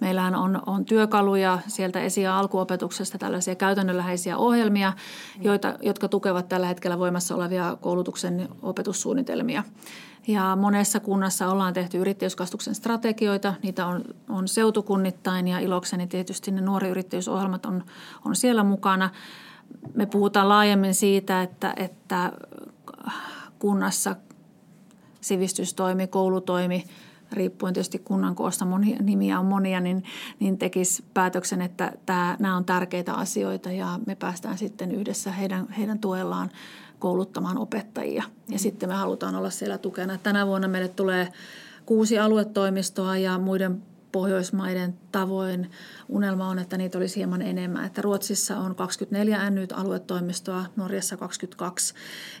[0.00, 5.44] meillähän on, on työkaluja sieltä esi- ja alkuopetuksesta tällaisia käytännönläheisiä ohjelmia, mm.
[5.44, 9.62] joita, jotka tukevat tällä hetkellä voimassa olevia koulutuksen opetussuunnitelmia.
[10.26, 13.54] Ja monessa kunnassa ollaan tehty yrittäjyyskastuksen strategioita.
[13.62, 17.84] Niitä on, on seutukunnittain ja ilokseni tietysti ne nuori yrittäjyysohjelmat on,
[18.24, 19.10] on siellä mukana–
[19.94, 22.32] me puhutaan laajemmin siitä, että, että
[23.58, 24.16] kunnassa
[25.20, 26.84] sivistystoimi, koulutoimi,
[27.32, 30.04] riippuen tietysti kunnan koosta, monia, nimiä on monia, niin,
[30.40, 35.68] niin tekisi päätöksen, että tämä, nämä on tärkeitä asioita ja me päästään sitten yhdessä heidän,
[35.68, 36.50] heidän tuellaan
[36.98, 38.22] kouluttamaan opettajia.
[38.48, 38.58] Ja mm.
[38.58, 40.18] sitten me halutaan olla siellä tukena.
[40.22, 41.28] Tänä vuonna meille tulee
[41.86, 45.70] kuusi aluetoimistoa ja muiden Pohjoismaiden tavoin
[46.08, 47.84] unelma on, että niitä olisi hieman enemmän.
[47.84, 51.94] Että Ruotsissa on 24 nyt aluetoimistoa, Norjassa 22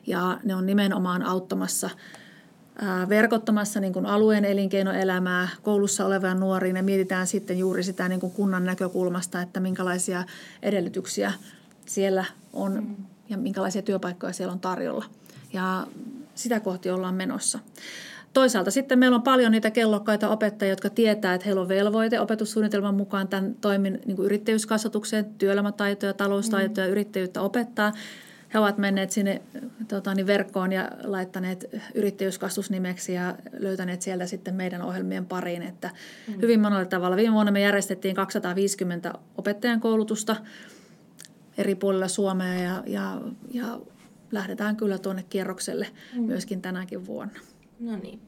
[0.06, 1.90] ja ne on nimenomaan auttamassa
[3.08, 6.72] verkottamassa niin kuin alueen elinkeinoelämää, koulussa olevia nuoria.
[6.72, 10.24] Ne mietitään sitten juuri sitä niin kuin kunnan näkökulmasta, että minkälaisia
[10.62, 11.32] edellytyksiä
[11.86, 12.96] siellä on mm.
[13.28, 15.04] ja minkälaisia työpaikkoja siellä on tarjolla.
[15.52, 15.86] Ja
[16.34, 17.58] sitä kohti ollaan menossa.
[18.32, 22.94] Toisaalta sitten meillä on paljon niitä kellokkaita opettajia, jotka tietää, että heillä on velvoite opetussuunnitelman
[22.94, 26.92] mukaan tämän toimin niin yrittäjyyskasvatukseen, työelämätaitoja, taloustaitoja, mm.
[26.92, 27.92] yrittäjyyttä opettaa.
[28.54, 29.42] He ovat menneet sinne
[29.88, 35.62] tota, niin verkkoon ja laittaneet yrittäjyyskasvusnimeksi ja löytäneet sieltä sitten meidän ohjelmien pariin.
[35.62, 35.90] Että
[36.28, 36.34] mm.
[36.42, 37.16] Hyvin monella tavalla.
[37.16, 40.36] Viime vuonna me järjestettiin 250 opettajan koulutusta
[41.58, 43.20] eri puolilla Suomea ja, ja,
[43.50, 43.80] ja
[44.32, 46.22] lähdetään kyllä tuonne kierrokselle mm.
[46.22, 47.40] myöskin tänäkin vuonna.
[47.80, 48.20] No niin.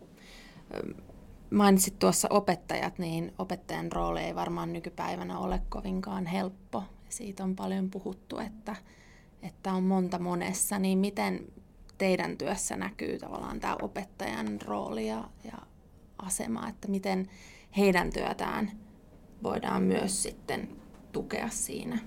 [1.51, 6.85] Mainitsit tuossa opettajat, niin opettajan rooli ei varmaan nykypäivänä ole kovinkaan helppo.
[7.09, 8.77] Siitä on paljon puhuttu, että,
[9.43, 10.79] että on monta monessa.
[10.79, 11.47] Niin miten
[11.99, 15.59] teidän työssä näkyy tavallaan tämä opettajan rooli ja, ja
[16.19, 17.29] asema, että miten
[17.77, 18.71] heidän työtään
[19.43, 20.69] voidaan myös sitten
[21.13, 21.99] tukea siinä?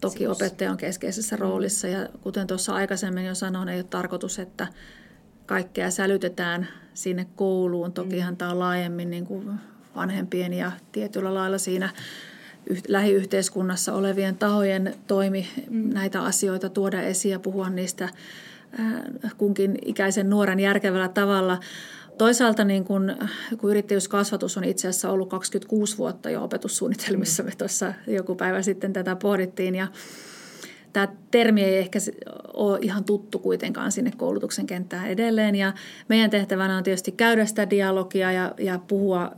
[0.00, 4.66] Toki opettaja on keskeisessä roolissa ja kuten tuossa aikaisemmin jo sanoin, ei ole tarkoitus, että
[5.50, 7.92] kaikkea sälytetään sinne kouluun.
[7.92, 8.36] Tokihan mm.
[8.36, 9.50] tämä on laajemmin niin kuin
[9.96, 11.90] vanhempien ja tietyllä lailla siinä
[12.88, 15.90] lähiyhteiskunnassa olevien tahojen toimi mm.
[15.94, 18.08] näitä asioita tuoda esiin ja puhua niistä
[19.38, 21.60] kunkin ikäisen nuoren järkevällä tavalla.
[22.18, 23.16] Toisaalta niin kun,
[23.58, 28.92] kun yrittäjyyskasvatus on itse asiassa ollut 26 vuotta jo opetussuunnitelmissa, me tuossa joku päivä sitten
[28.92, 29.88] tätä pohdittiin ja
[30.92, 31.98] tämä termi ei ehkä
[32.54, 35.54] ole ihan tuttu kuitenkaan sinne koulutuksen kenttään edelleen.
[35.54, 35.72] Ja
[36.08, 39.32] meidän tehtävänä on tietysti käydä sitä dialogia ja, ja puhua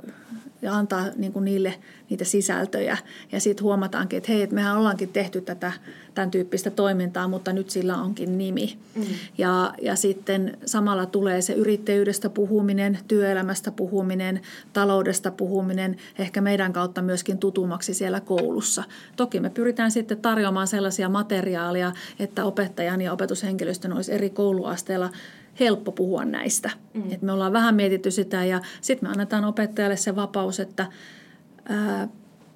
[0.63, 1.75] ja antaa niin kuin niille
[2.11, 2.99] niitä sisältöjä.
[3.33, 5.73] Ja sitten huomataankin, että hei, että mehän ollaankin tehty tätä
[6.15, 8.79] tämän tyyppistä toimintaa, mutta nyt sillä onkin nimi.
[8.95, 9.05] Mm.
[9.39, 14.41] Ja, ja sitten samalla tulee se yrittäjyydestä puhuminen, työelämästä puhuminen,
[14.73, 18.85] taloudesta puhuminen, ehkä meidän kautta myöskin tutummaksi siellä koulussa.
[19.17, 25.11] Toki me pyritään sitten tarjoamaan sellaisia materiaalia, että opettajan ja opetushenkilöstön olisi eri kouluasteella
[25.61, 26.71] helppo puhua näistä.
[26.95, 27.13] Mm.
[27.13, 30.87] Et me ollaan vähän mietitty sitä ja sitten me annetaan opettajalle se vapaus, että
[31.69, 32.09] ää,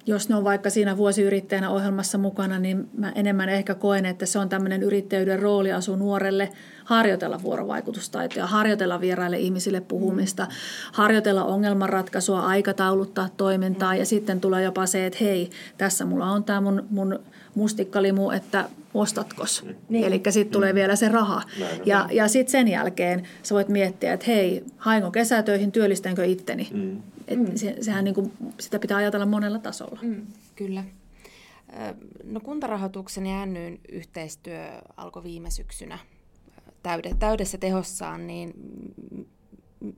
[0.07, 4.39] jos ne on vaikka siinä vuosiyrittäjänä ohjelmassa mukana, niin mä enemmän ehkä koen, että se
[4.39, 6.49] on tämmöinen yrittäjyyden rooliasu nuorelle
[6.85, 10.51] harjoitella vuorovaikutustaitoja, harjoitella vieraille ihmisille puhumista, mm.
[10.91, 13.99] harjoitella ongelmanratkaisua, aikatauluttaa toimintaa mm.
[13.99, 17.19] ja sitten tulee jopa se, että hei, tässä mulla on tämä mun, mun
[17.57, 19.63] mustikkalimu, että ostatkos.
[19.63, 19.75] Mm.
[19.89, 20.05] Niin.
[20.05, 20.75] Eli sitten tulee mm.
[20.75, 21.41] vielä se raha.
[21.59, 22.15] Näin, ja näin.
[22.15, 26.69] ja sitten sen jälkeen sä voit miettiä, että hei, hainko kesätöihin, työllistänkö itteni?
[26.73, 27.01] Mm.
[27.27, 27.55] Et mm.
[27.55, 29.99] se, sehän niin kuin, sitä pitää ajatella monella tasolla.
[30.01, 30.83] Mm, kyllä.
[32.23, 34.65] No kuntarahoituksen ja NYn yhteistyö
[34.97, 35.99] alkoi viime syksynä
[37.19, 38.53] täydessä tehossaan, niin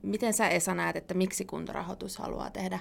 [0.02, 2.80] miten sä Esa näet, että miksi kuntarahoitus haluaa tehdä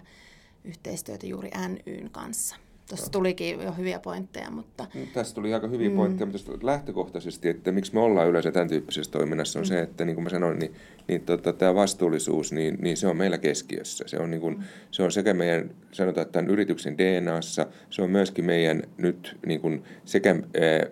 [0.65, 2.57] yhteistyötä juuri NYn kanssa?
[2.89, 4.87] Tuossa tulikin jo hyviä pointteja, mutta...
[4.95, 5.97] No, tässä tuli aika hyviä mm.
[5.97, 9.69] pointteja, mutta lähtökohtaisesti, että miksi me ollaan yleensä tämän tyyppisessä toiminnassa, on mm.
[9.69, 10.75] se, että niin kuin mä sanoin, niin,
[11.09, 14.05] niin tota, tämä vastuullisuus, niin, niin se on meillä keskiössä.
[14.07, 14.65] Se on, niin kuin, mm.
[14.91, 19.61] se on sekä meidän, sanotaan, että tämän yrityksen DNAssa, se on myöskin meidän nyt niin
[19.61, 20.37] kuin, sekä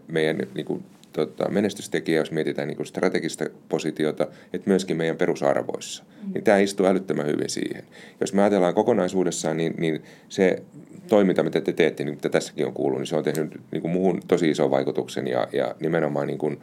[0.09, 0.85] meidän niin kuin,
[1.17, 6.05] tota, menestystekijä, jos mietitään niin kuin strategista positiota, että myöskin meidän perusarvoissa.
[6.05, 6.33] Mm.
[6.33, 7.85] Niin tämä istuu älyttömän hyvin siihen.
[8.21, 10.63] Jos me ajatellaan kokonaisuudessaan, niin, niin se
[11.09, 13.93] toiminta, mitä te teette, niin mitä tässäkin on kuullut, niin se on tehnyt niin kuin
[13.93, 16.61] muuhun tosi ison vaikutuksen ja, ja nimenomaan niin kuin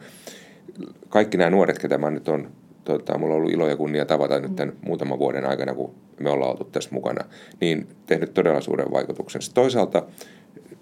[1.08, 2.50] kaikki nämä nuoret, ketä mä nyt on,
[2.84, 6.30] tota, mulla on ollut ilo ja kunnia tavata nyt tämän muutaman vuoden aikana, kun me
[6.30, 7.24] ollaan oltu tässä mukana,
[7.60, 9.42] niin tehnyt todella suuren vaikutuksen.
[9.42, 10.06] Sitten toisaalta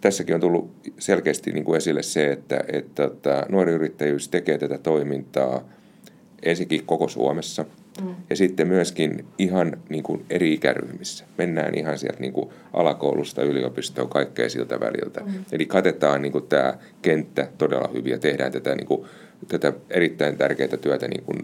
[0.00, 4.58] tässäkin on tullut selkeästi niin kuin esille se, että, että, että tota, nuori yrittäjyys tekee
[4.58, 5.64] tätä toimintaa
[6.42, 7.64] ensinnäkin koko Suomessa–
[8.00, 8.14] Mm.
[8.30, 11.24] Ja sitten myöskin ihan niin kuin eri ikäryhmissä.
[11.38, 15.20] Mennään ihan sieltä niin kuin alakoulusta yliopistoon, kaikkea siltä väliltä.
[15.20, 15.44] Mm.
[15.52, 19.06] Eli katetaan niin kuin tämä kenttä todella hyvin ja tehdään tätä, niin kuin,
[19.48, 21.38] tätä erittäin tärkeää työtä niin kuin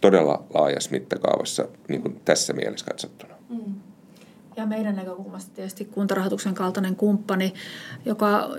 [0.00, 3.34] todella laajassa mittakaavassa niin kuin tässä mielessä katsottuna.
[3.50, 3.74] Mm
[4.58, 7.54] ja meidän näkökulmasta tietysti kuntarahoituksen kaltainen kumppani,
[8.04, 8.50] joka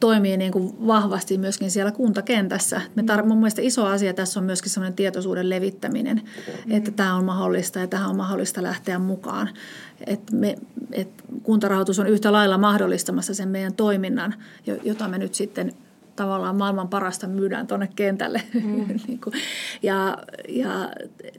[0.00, 2.80] toimii niin kuin vahvasti myöskin siellä kuntakentässä.
[2.94, 6.72] Me tar- mun mielestä iso asia tässä on myöskin sellainen tietoisuuden levittäminen, mm-hmm.
[6.72, 9.48] että tämä on mahdollista ja tähän on mahdollista lähteä mukaan.
[10.06, 10.56] Et me,
[10.92, 11.08] et
[11.42, 14.34] kuntarahoitus on yhtä lailla mahdollistamassa sen meidän toiminnan,
[14.84, 15.74] jota me nyt sitten
[16.18, 18.42] tavallaan maailman parasta myydään tuonne kentälle.
[18.54, 18.88] Mm.
[19.08, 19.20] Niin
[19.82, 20.90] ja, ja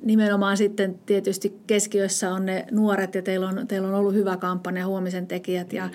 [0.02, 4.88] nimenomaan sitten tietysti keskiössä on ne nuoret ja teillä on, teillä on ollut hyvä kampanja
[4.88, 5.90] Huomisen tekijät ja,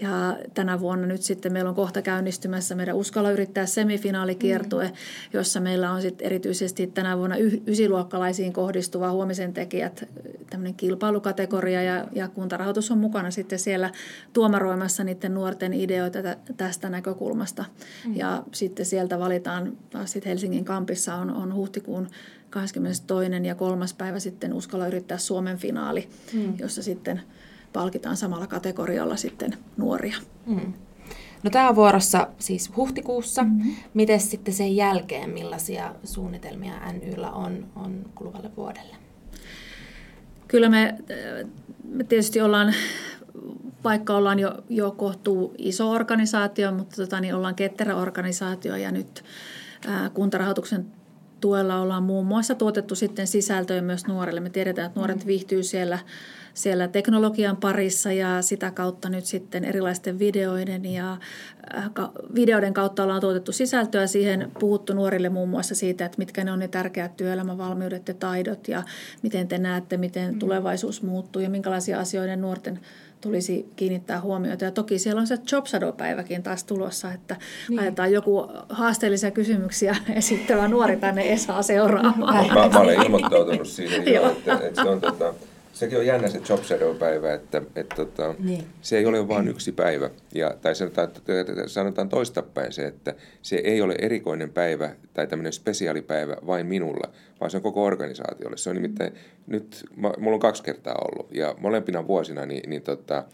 [0.00, 4.92] ja tänä vuonna nyt sitten meillä on kohta käynnistymässä meidän Uskalla yrittää semifinaalikiertue, mm.
[5.32, 10.08] jossa meillä on sitten erityisesti tänä vuonna y- ysiluokkalaisiin kohdistuva Huomisen tekijät
[10.50, 13.90] tämmöinen kilpailukategoria ja, ja kuntarahoitus on mukana sitten siellä
[14.32, 16.18] tuomaroimassa niiden nuorten ideoita
[16.56, 17.64] tästä näkökulmasta.
[18.06, 18.16] Mm.
[18.16, 22.08] Ja sitten sieltä valitaan taas sitten Helsingin kampissa on, on huhtikuun
[22.50, 23.30] 22.
[23.46, 26.58] ja kolmas päivä sitten Uskalla yrittää Suomen finaali, mm.
[26.58, 27.22] jossa sitten
[27.72, 30.16] palkitaan samalla kategorialla sitten nuoria.
[30.46, 30.72] Mm.
[31.42, 33.42] No tämä on vuorossa siis huhtikuussa.
[33.42, 33.74] Mm-hmm.
[33.94, 38.96] Miten sitten sen jälkeen, millaisia suunnitelmia NYllä on, on kuluvalle vuodelle?
[40.48, 40.94] Kyllä me,
[41.88, 42.74] me tietysti ollaan
[43.84, 49.24] vaikka ollaan jo, jo kohtuu iso organisaatio, mutta tota, niin ollaan ketterä organisaatio ja nyt
[49.86, 50.86] ää, kuntarahoituksen
[51.40, 54.40] tuella ollaan muun muassa tuotettu sitten sisältöjä myös nuorille.
[54.40, 55.26] Me tiedetään, että nuoret mm.
[55.26, 55.98] viihtyy siellä,
[56.54, 61.16] siellä teknologian parissa ja sitä kautta nyt sitten erilaisten videoiden ja
[62.34, 66.58] videoiden kautta ollaan tuotettu sisältöä siihen, puhuttu nuorille muun muassa siitä, että mitkä ne on
[66.58, 68.82] ne tärkeät työelämävalmiudet ja taidot ja
[69.22, 70.38] miten te näette, miten mm.
[70.38, 72.80] tulevaisuus muuttuu ja minkälaisia asioita nuorten
[73.20, 74.64] tulisi kiinnittää huomiota.
[74.64, 75.64] Ja toki siellä on se Job
[75.96, 77.36] päiväkin taas tulossa, että
[77.68, 77.76] niin.
[77.76, 82.46] laitetaan joku haasteellisia kysymyksiä esittävä nuori tänne Esaa seuraamaan.
[82.46, 85.34] Mä, mä olen ilmoittautunut siihen jo, että, että se on tota,
[85.72, 88.64] sekin on jännä se Job Shadow-päivä, että, että tota, niin.
[88.80, 90.10] se ei ole vain yksi päivä.
[90.34, 91.08] Ja, tai sanotaan,
[91.66, 97.50] sanotaan toistapäin se, että se ei ole erikoinen päivä tai tämmöinen spesiaalipäivä vain minulla, vaan
[97.50, 98.56] se on koko organisaatiolle.
[98.56, 99.12] Se on nimittäin,
[99.46, 103.24] nyt mulla on kaksi kertaa ollut ja molempina vuosina, niin, niin tota,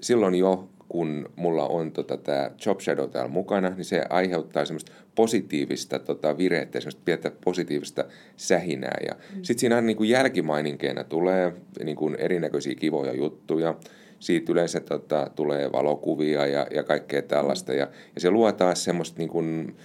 [0.00, 4.92] silloin jo kun mulla on tota, tämä Job Shadow täällä mukana, niin se aiheuttaa semmoista
[5.14, 8.04] positiivista tota, virettä, semmoista pientä positiivista
[8.36, 8.96] sähinää.
[9.08, 9.42] Ja mm.
[9.42, 11.52] sitten siinä niin kuin jälkimaininkeena tulee
[11.84, 13.74] niin kuin erinäköisiä kivoja juttuja.
[14.18, 17.72] Siitä yleensä tota, tulee valokuvia ja, ja kaikkea tällaista.
[17.72, 19.76] Ja, ja se luo taas semmoista niin kuin,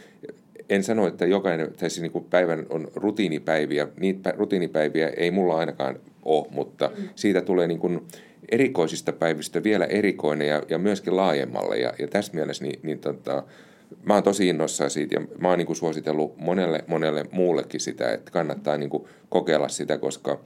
[0.70, 3.88] en sano, että jokainen, tai siis niin kuin päivän on rutiinipäiviä.
[3.99, 7.10] Niitä rutiinipäiviä ei mulla ainakaan ole, mutta mm.
[7.16, 8.01] siitä tulee niin kuin
[8.49, 11.77] erikoisista päivistä vielä erikoinen ja, ja myöskin laajemmalle.
[11.77, 13.43] Ja, ja tässä mielessä niin, niin tota,
[14.03, 18.11] mä oon tosi innoissaan siitä ja mä oon niin kuin suositellut monelle, monelle muullekin sitä,
[18.13, 20.39] että kannattaa niin kuin kokeilla sitä, koska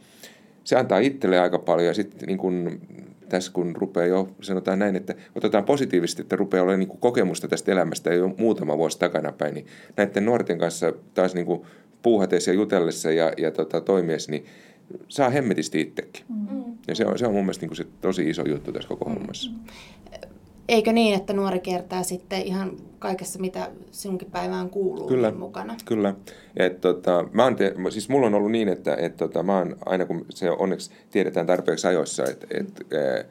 [0.63, 2.81] se antaa itselle aika paljon ja sitten niin kuin
[3.29, 7.47] tässä kun rupeaa jo, sanotaan näin, että otetaan positiivisesti, että rupeaa olemaan niin kuin kokemusta
[7.47, 9.65] tästä elämästä jo muutama vuosi takanapäin, niin
[9.97, 11.61] näiden nuorten kanssa taas niin kuin
[12.01, 14.45] puuhatessa ja jutellessa ja, ja tota, toimiessa, niin
[15.07, 16.25] saa hemmetisti itsekin.
[16.29, 16.63] Mm.
[16.87, 19.05] Ja se on, se on mun mielestä niin kuin se tosi iso juttu tässä koko
[19.05, 19.13] mm.
[19.13, 19.51] hommassa.
[20.69, 25.75] Eikö niin, että nuori kiertää sitten ihan kaikessa, mitä sinunkin päivään kuuluu kyllä, mukana?
[25.85, 26.15] Kyllä.
[26.57, 29.75] Et, tota, mä oon te, siis mulla on ollut niin, että et, tota, mä oon,
[29.85, 33.27] aina kun se onneksi tiedetään tarpeeksi ajoissa, että et, et,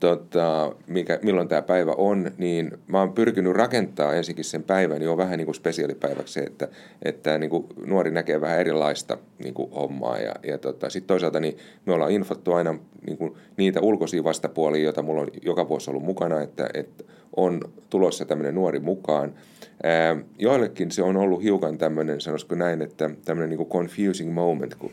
[0.00, 5.16] tota, mikä, milloin tämä päivä on, niin mä oon pyrkinyt rakentaa ensinnäkin sen päivän jo
[5.16, 6.68] vähän niin kuin spesiaalipäiväksi, että,
[7.02, 10.18] että niin kuin nuori näkee vähän erilaista niin kuin hommaa.
[10.18, 14.84] Ja, ja tota, sitten toisaalta niin me ollaan infottu aina niin kuin niitä ulkoisia vastapuolia,
[14.84, 17.04] joita mulla on joka vuosi ollut mukana, että, että
[17.36, 19.34] on tulossa tämmöinen nuori mukaan.
[19.82, 24.74] Ää, joillekin se on ollut hiukan tämmöinen, sanoisiko näin, että tämmöinen niin kuin confusing moment,
[24.74, 24.90] kun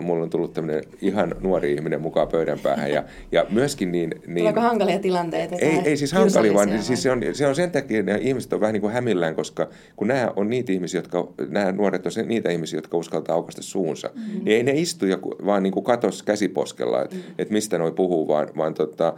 [0.00, 2.92] mulla on tullut tämmöinen ihan nuori ihminen mukaan pöydän päähän.
[2.92, 4.14] Ja, ja myöskin niin...
[4.26, 5.56] niin Tuleeko hankalia tilanteita?
[5.56, 6.82] Ei, ei siis hankalia, vaan vai?
[6.82, 9.68] siis se, on, se on sen takia, että ihmiset on vähän niin kuin hämillään, koska
[9.96, 14.10] kun nämä on niitä ihmisiä, jotka, nämä nuoret on niitä ihmisiä, jotka uskaltaa aukaista suunsa,
[14.14, 14.44] mm-hmm.
[14.44, 17.34] niin ei ne istu ja vaan niin kuin katos käsiposkella, että mm-hmm.
[17.38, 19.14] et mistä noi puhuu, vaan, vaan tota,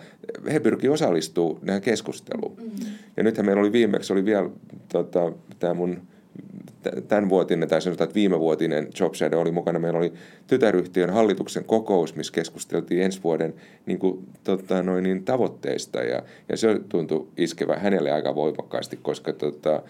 [0.52, 2.56] he pyrkii osallistumaan tähän keskusteluun.
[2.56, 2.92] Mm-hmm.
[3.16, 4.50] Ja nythän meillä oli viimeksi, oli vielä
[4.92, 6.02] tota, tämä mun
[7.08, 9.78] tämänvuotinen tai sanotaan, että viimevuotinen Job Shadow oli mukana.
[9.78, 10.12] Meillä oli
[10.46, 13.54] tytäryhtiön hallituksen kokous, missä keskusteltiin ensi vuoden
[13.86, 19.32] niin kuin, tota, noin, niin, tavoitteista ja, ja se tuntui iskevän hänelle aika voimakkaasti, koska
[19.32, 19.82] tota,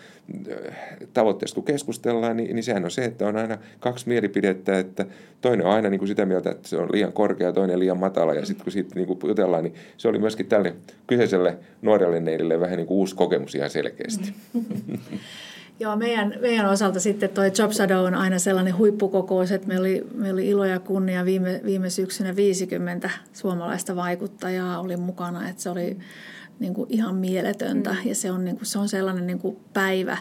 [1.13, 5.07] tavoitteesta kun keskustellaan, niin, niin sehän on se, että on aina kaksi mielipidettä, että
[5.41, 8.35] toinen on aina niin kuin sitä mieltä, että se on liian korkea, toinen liian matala
[8.35, 10.75] ja sitten kun siitä niin kuin jutellaan, niin se oli myöskin tälle
[11.07, 14.35] kyseiselle nuorelle neidille vähän niin kuin uusi kokemus ihan selkeästi.
[15.81, 20.07] Joo, meidän, meidän osalta sitten tuo Job Shadow on aina sellainen huippukokous, että meillä oli,
[20.15, 25.71] meillä oli ilo ja kunnia viime, viime syksynä 50 suomalaista vaikuttajaa oli mukana, että se
[25.71, 25.99] oli
[26.59, 28.09] niin kuin ihan mieletöntä mm.
[28.09, 30.17] ja se on, niin kuin, se on sellainen niin kuin päivä,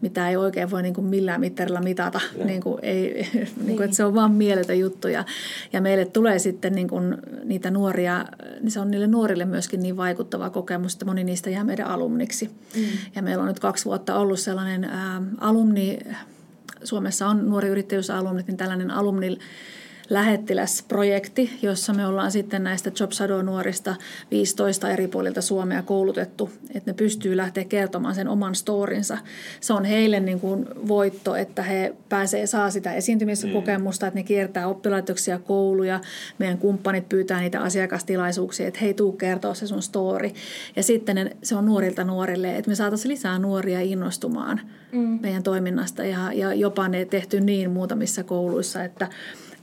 [0.00, 2.20] mitä ei oikein voi niin kuin millään mittarilla mitata.
[2.44, 3.28] Niin kuin ei,
[3.64, 5.08] niin kuin, että se on vaan mieletön juttu.
[5.08, 5.24] Ja,
[5.72, 8.24] ja meille tulee sitten niin kuin niitä nuoria,
[8.60, 12.50] niin se on niille nuorille myöskin niin vaikuttava kokemus, että moni niistä jää meidän alumniksi.
[12.76, 12.82] Mm.
[13.14, 15.98] Ja meillä on nyt kaksi vuotta ollut sellainen ä, alumni,
[16.84, 19.38] Suomessa on nuori yrittäjyysalumnit, niin tällainen alumni
[20.10, 23.10] lähettiläsprojekti, jossa me ollaan sitten näistä Job
[23.42, 23.94] nuorista
[24.30, 29.18] 15 eri puolilta Suomea koulutettu, että ne pystyy lähteä kertomaan sen oman storinsa.
[29.60, 34.68] Se on heille niin kuin voitto, että he pääsee, saa sitä esiintymiskokemusta, että ne kiertää
[34.68, 36.00] oppilaitoksia, kouluja,
[36.38, 40.30] meidän kumppanit pyytää niitä asiakastilaisuuksia, että hei, tuu kertoa se sun story.
[40.76, 44.60] Ja sitten ne, se on nuorilta nuorille, että me saataisiin lisää nuoria innostumaan
[44.92, 45.18] mm.
[45.22, 49.08] meidän toiminnasta ja, ja jopa ne tehty niin muutamissa kouluissa, että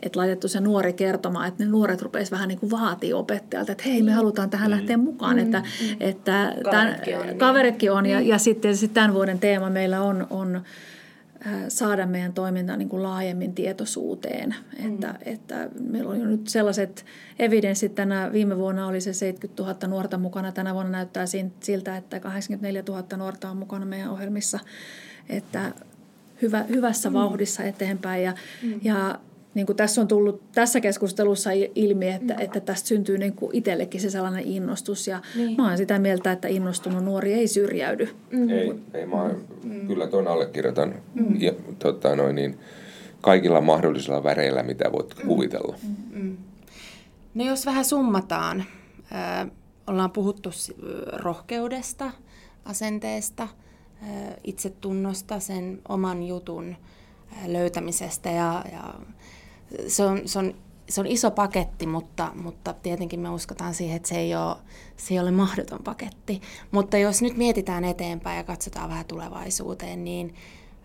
[0.06, 3.84] että laitettu se nuori kertomaan, että ne nuoret rupeaisi vähän niin kuin vaatii opettajalta, että
[3.84, 4.16] hei me mm.
[4.16, 4.78] halutaan tähän mm.
[4.78, 5.44] lähteä mukaan, mm.
[5.44, 5.98] että, mm.
[6.00, 7.38] että kaveritkin on, niin.
[7.38, 8.26] kaveritkin on ja, mm.
[8.26, 10.56] ja sitten sit tämän vuoden teema meillä on, on
[11.48, 14.56] äh, saada meidän toiminta niin kuin laajemmin tietoisuuteen.
[14.84, 14.94] Mm.
[14.94, 17.06] Että, että meillä on jo nyt sellaiset
[17.40, 20.52] evidenssit tänä viime vuonna oli se 70 000 nuorta mukana.
[20.52, 21.26] Tänä vuonna näyttää
[21.60, 24.60] siltä, että 84 000 nuorta on mukana meidän ohjelmissa.
[25.30, 25.72] Että
[26.42, 27.14] hyvä, hyvässä mm.
[27.14, 28.24] vauhdissa eteenpäin.
[28.24, 28.34] Ja,
[28.64, 28.80] mm.
[28.84, 29.20] ja
[29.56, 32.42] niin kuin tässä on tullut tässä keskustelussa ilmi, että, mm.
[32.42, 35.08] että tästä syntyy niin kuin itsellekin se sellainen innostus.
[35.08, 35.58] Ja niin.
[35.58, 38.10] mä olen sitä mieltä, että innostunut nuori ei syrjäydy.
[38.32, 38.50] Mm.
[38.50, 39.30] Ei, ei mä
[39.64, 39.88] mm.
[39.88, 41.42] kyllä tuon allekirjoitan mm.
[41.42, 42.60] ja, tota, noin, niin,
[43.22, 45.28] kaikilla mahdollisilla väreillä, mitä voit mm.
[45.28, 45.78] kuvitella.
[45.84, 46.22] Mm.
[46.22, 46.38] Mm.
[47.34, 48.64] No jos vähän summataan,
[49.12, 49.48] äh,
[49.88, 50.50] ollaan puhuttu
[51.14, 52.12] rohkeudesta,
[52.66, 56.76] asenteesta, äh, itsetunnosta, sen oman jutun
[57.48, 58.94] löytämisestä ja, ja
[59.88, 60.54] se on, se on,
[60.90, 64.56] se on iso paketti, mutta, mutta tietenkin me uskotaan siihen, että se ei, ole,
[64.98, 66.42] se ei ole mahdoton paketti.
[66.72, 70.36] Mutta jos nyt mietitään eteenpäin ja katsotaan vähän tulevaisuuteen, niin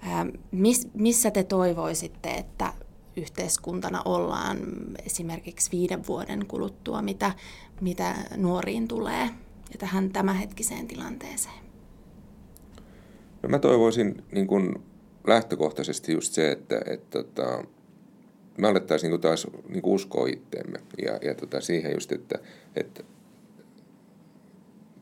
[0.03, 2.73] ää, miss, missä te toivoisitte, että
[3.17, 4.59] yhteiskuntana ollaan
[5.07, 7.33] esimerkiksi viiden vuoden kuluttua, mitä,
[7.81, 9.31] mitä nuoriin tulee?
[9.73, 11.61] ja tähän tämänhetkiseen tilanteeseen?
[13.43, 14.83] No mä toivoisin niin kun
[15.27, 17.65] lähtökohtaisesti just se, että, että, että
[18.61, 22.39] me alettaisiin niin taas niin uskoa itteemme ja, ja tota, siihen just, että,
[22.77, 23.03] että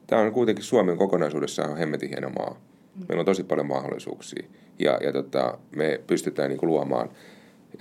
[0.07, 2.61] tämä on kuitenkin Suomen kokonaisuudessaan hemmetin hieno maa.
[3.09, 4.45] Meillä on tosi paljon mahdollisuuksia
[4.79, 7.11] ja, ja tota, me pystytään niin kuin luomaan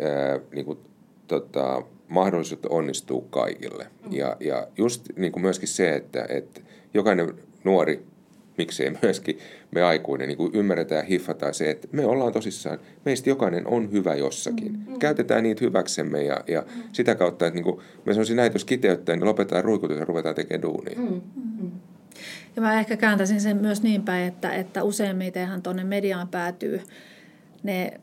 [0.01, 0.79] ää, niin kuin,
[1.27, 3.87] tota, mahdollisuudet onnistuu kaikille.
[4.09, 6.61] Ja, ja just niin kuin myöskin se, että, että
[6.93, 8.05] jokainen nuori,
[8.57, 9.39] miksei myöskin
[9.71, 13.91] me aikuinen, niin kuin ymmärretään ja hiffataan se, että me ollaan tosissaan, meistä jokainen on
[13.91, 14.71] hyvä jossakin.
[14.87, 14.99] Mm.
[14.99, 16.83] Käytetään niitä hyväksemme ja, ja mm.
[16.93, 20.35] sitä kautta, että niin kuin me sanoisin näitä, jos kiteyttää, niin lopetetaan ruikutus ja ruvetaan
[20.35, 20.99] tekemään duunia.
[20.99, 21.21] Mm.
[21.61, 21.71] Mm.
[22.55, 26.81] Ja mä ehkä kääntäisin sen myös niin päin, että, että useimmitenhan tuonne mediaan päätyy
[27.63, 27.99] ne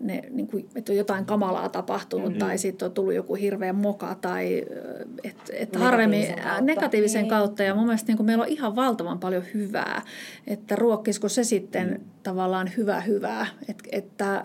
[0.00, 2.38] ne, niin kuin, että on jotain kamalaa tapahtunut mm-hmm.
[2.38, 4.64] tai sitten on tullut joku hirveä moka tai
[5.24, 6.60] että et harvemmin kautta.
[6.60, 7.30] negatiivisen niin.
[7.30, 7.62] kautta.
[7.62, 10.02] Ja mun mielestä niin kuin meillä on ihan valtavan paljon hyvää,
[10.46, 12.00] että ruokkisiko se sitten mm.
[12.22, 13.46] tavallaan hyvä hyvää.
[13.68, 14.44] että että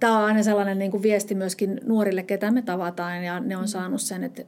[0.00, 3.62] tämä on aina sellainen niin kuin viesti myöskin nuorille, ketä me tavataan ja ne on
[3.62, 3.68] mm.
[3.68, 4.42] saanut sen, että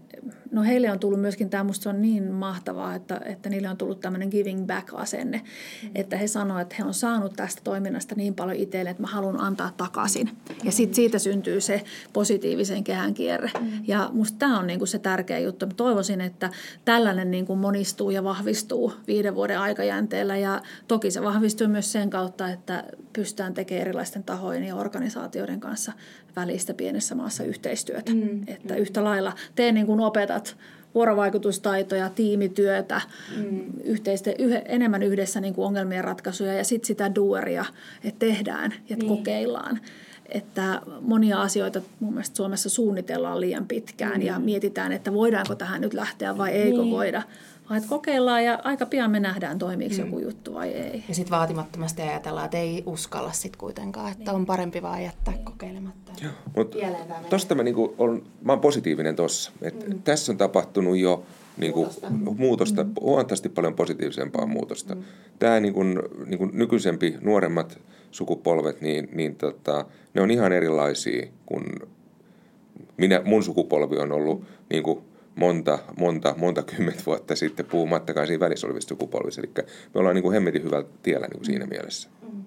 [0.51, 4.01] no heille on tullut myöskin tämä, musta on niin mahtavaa, että, että niille on tullut
[4.01, 5.42] tämmöinen giving back-asenne,
[5.82, 5.90] mm.
[5.94, 9.40] että he sanoivat, että he on saanut tästä toiminnasta niin paljon itselle, että mä haluan
[9.40, 10.30] antaa takaisin.
[10.64, 13.51] Ja sitten siitä syntyy se positiivisen kehän kierre.
[13.61, 13.68] Mm.
[13.86, 15.66] Ja musta tämä on niin kuin se tärkeä juttu.
[15.66, 16.51] Mä toivoisin, että
[16.84, 22.11] tällainen niin kuin monistuu ja vahvistuu viiden vuoden aikajänteellä ja toki se vahvistuu myös sen
[22.11, 25.92] kautta, että pystytään tekemään erilaisten tahojen ja organisaatioiden kanssa
[26.36, 28.12] välistä pienessä maassa yhteistyötä.
[28.12, 28.42] Mm.
[28.46, 30.56] Että yhtä lailla tee niin kuin opetat
[30.94, 33.00] vuorovaikutustaitoja, tiimityötä,
[33.36, 33.64] mm.
[33.84, 37.64] yhteistä, yh, enemmän yhdessä niin kuin ongelmien ratkaisuja ja sitten sitä dueria,
[38.04, 39.08] että tehdään ja niin.
[39.08, 39.80] kokeillaan.
[40.28, 44.26] Että monia asioita mun mielestä Suomessa suunnitellaan liian pitkään mm.
[44.26, 46.90] ja mietitään, että voidaanko tähän nyt lähteä vai eikö niin.
[46.90, 47.22] voida
[47.70, 50.00] vaan että kokeillaan ja aika pian me nähdään, toimiiko mm.
[50.00, 51.04] joku juttu vai ei.
[51.08, 54.34] Ja sitten vaatimattomasti ajatellaan, että ei uskalla sitten kuitenkaan, että niin.
[54.34, 55.44] on parempi vaan jättää niin.
[55.44, 56.12] kokeilematta.
[56.22, 56.78] Joo, mutta
[57.30, 59.52] tosta mä, niinku on, mä oon positiivinen tossa.
[59.60, 60.02] mm.
[60.02, 61.22] Tässä on tapahtunut jo
[61.56, 62.92] niinku, muutosta, muutosta mm.
[63.00, 64.94] huomattavasti paljon positiivisempaa muutosta.
[64.94, 65.02] Mm.
[65.38, 65.84] Tämä niinku,
[66.26, 67.78] niinku nykyisempi, nuoremmat
[68.10, 71.64] sukupolvet, niin, niin tota, ne on ihan erilaisia kuin
[72.96, 74.98] minä, mun sukupolvi on ollut niin kuin
[75.39, 79.41] monta, monta, monta kymmentä vuotta sitten, puhumattakaan siinä välissä olevista sukupolvista.
[79.41, 79.53] Eli
[79.95, 81.70] me ollaan niin kuin hemmetin hyvällä tiellä niin kuin siinä mm.
[81.70, 82.09] mielessä.
[82.22, 82.45] Mm.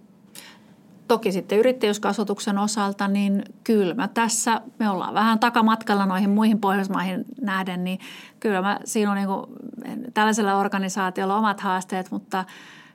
[1.07, 7.25] Toki sitten yrittäjyyskasvatuksen osalta, niin kyllä mä tässä, me ollaan vähän takamatkalla noihin muihin Pohjoismaihin
[7.41, 7.99] nähden, niin
[8.39, 9.45] kyllä mä, siinä on niin kuin,
[10.13, 12.45] tällaisella organisaatiolla omat haasteet, mutta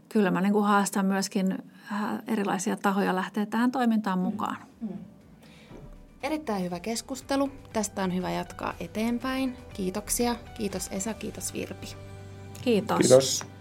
[0.08, 1.58] kyllä mä niin kuin haastan myöskin
[1.92, 4.56] äh, erilaisia tahoja lähteä tähän toimintaan mukaan.
[4.80, 4.88] Mm.
[6.22, 7.50] Erittäin hyvä keskustelu.
[7.72, 9.56] Tästä on hyvä jatkaa eteenpäin.
[9.74, 10.36] Kiitoksia.
[10.58, 11.86] Kiitos Esa, kiitos Virpi.
[12.62, 12.98] Kiitos.
[12.98, 13.55] Kiitos.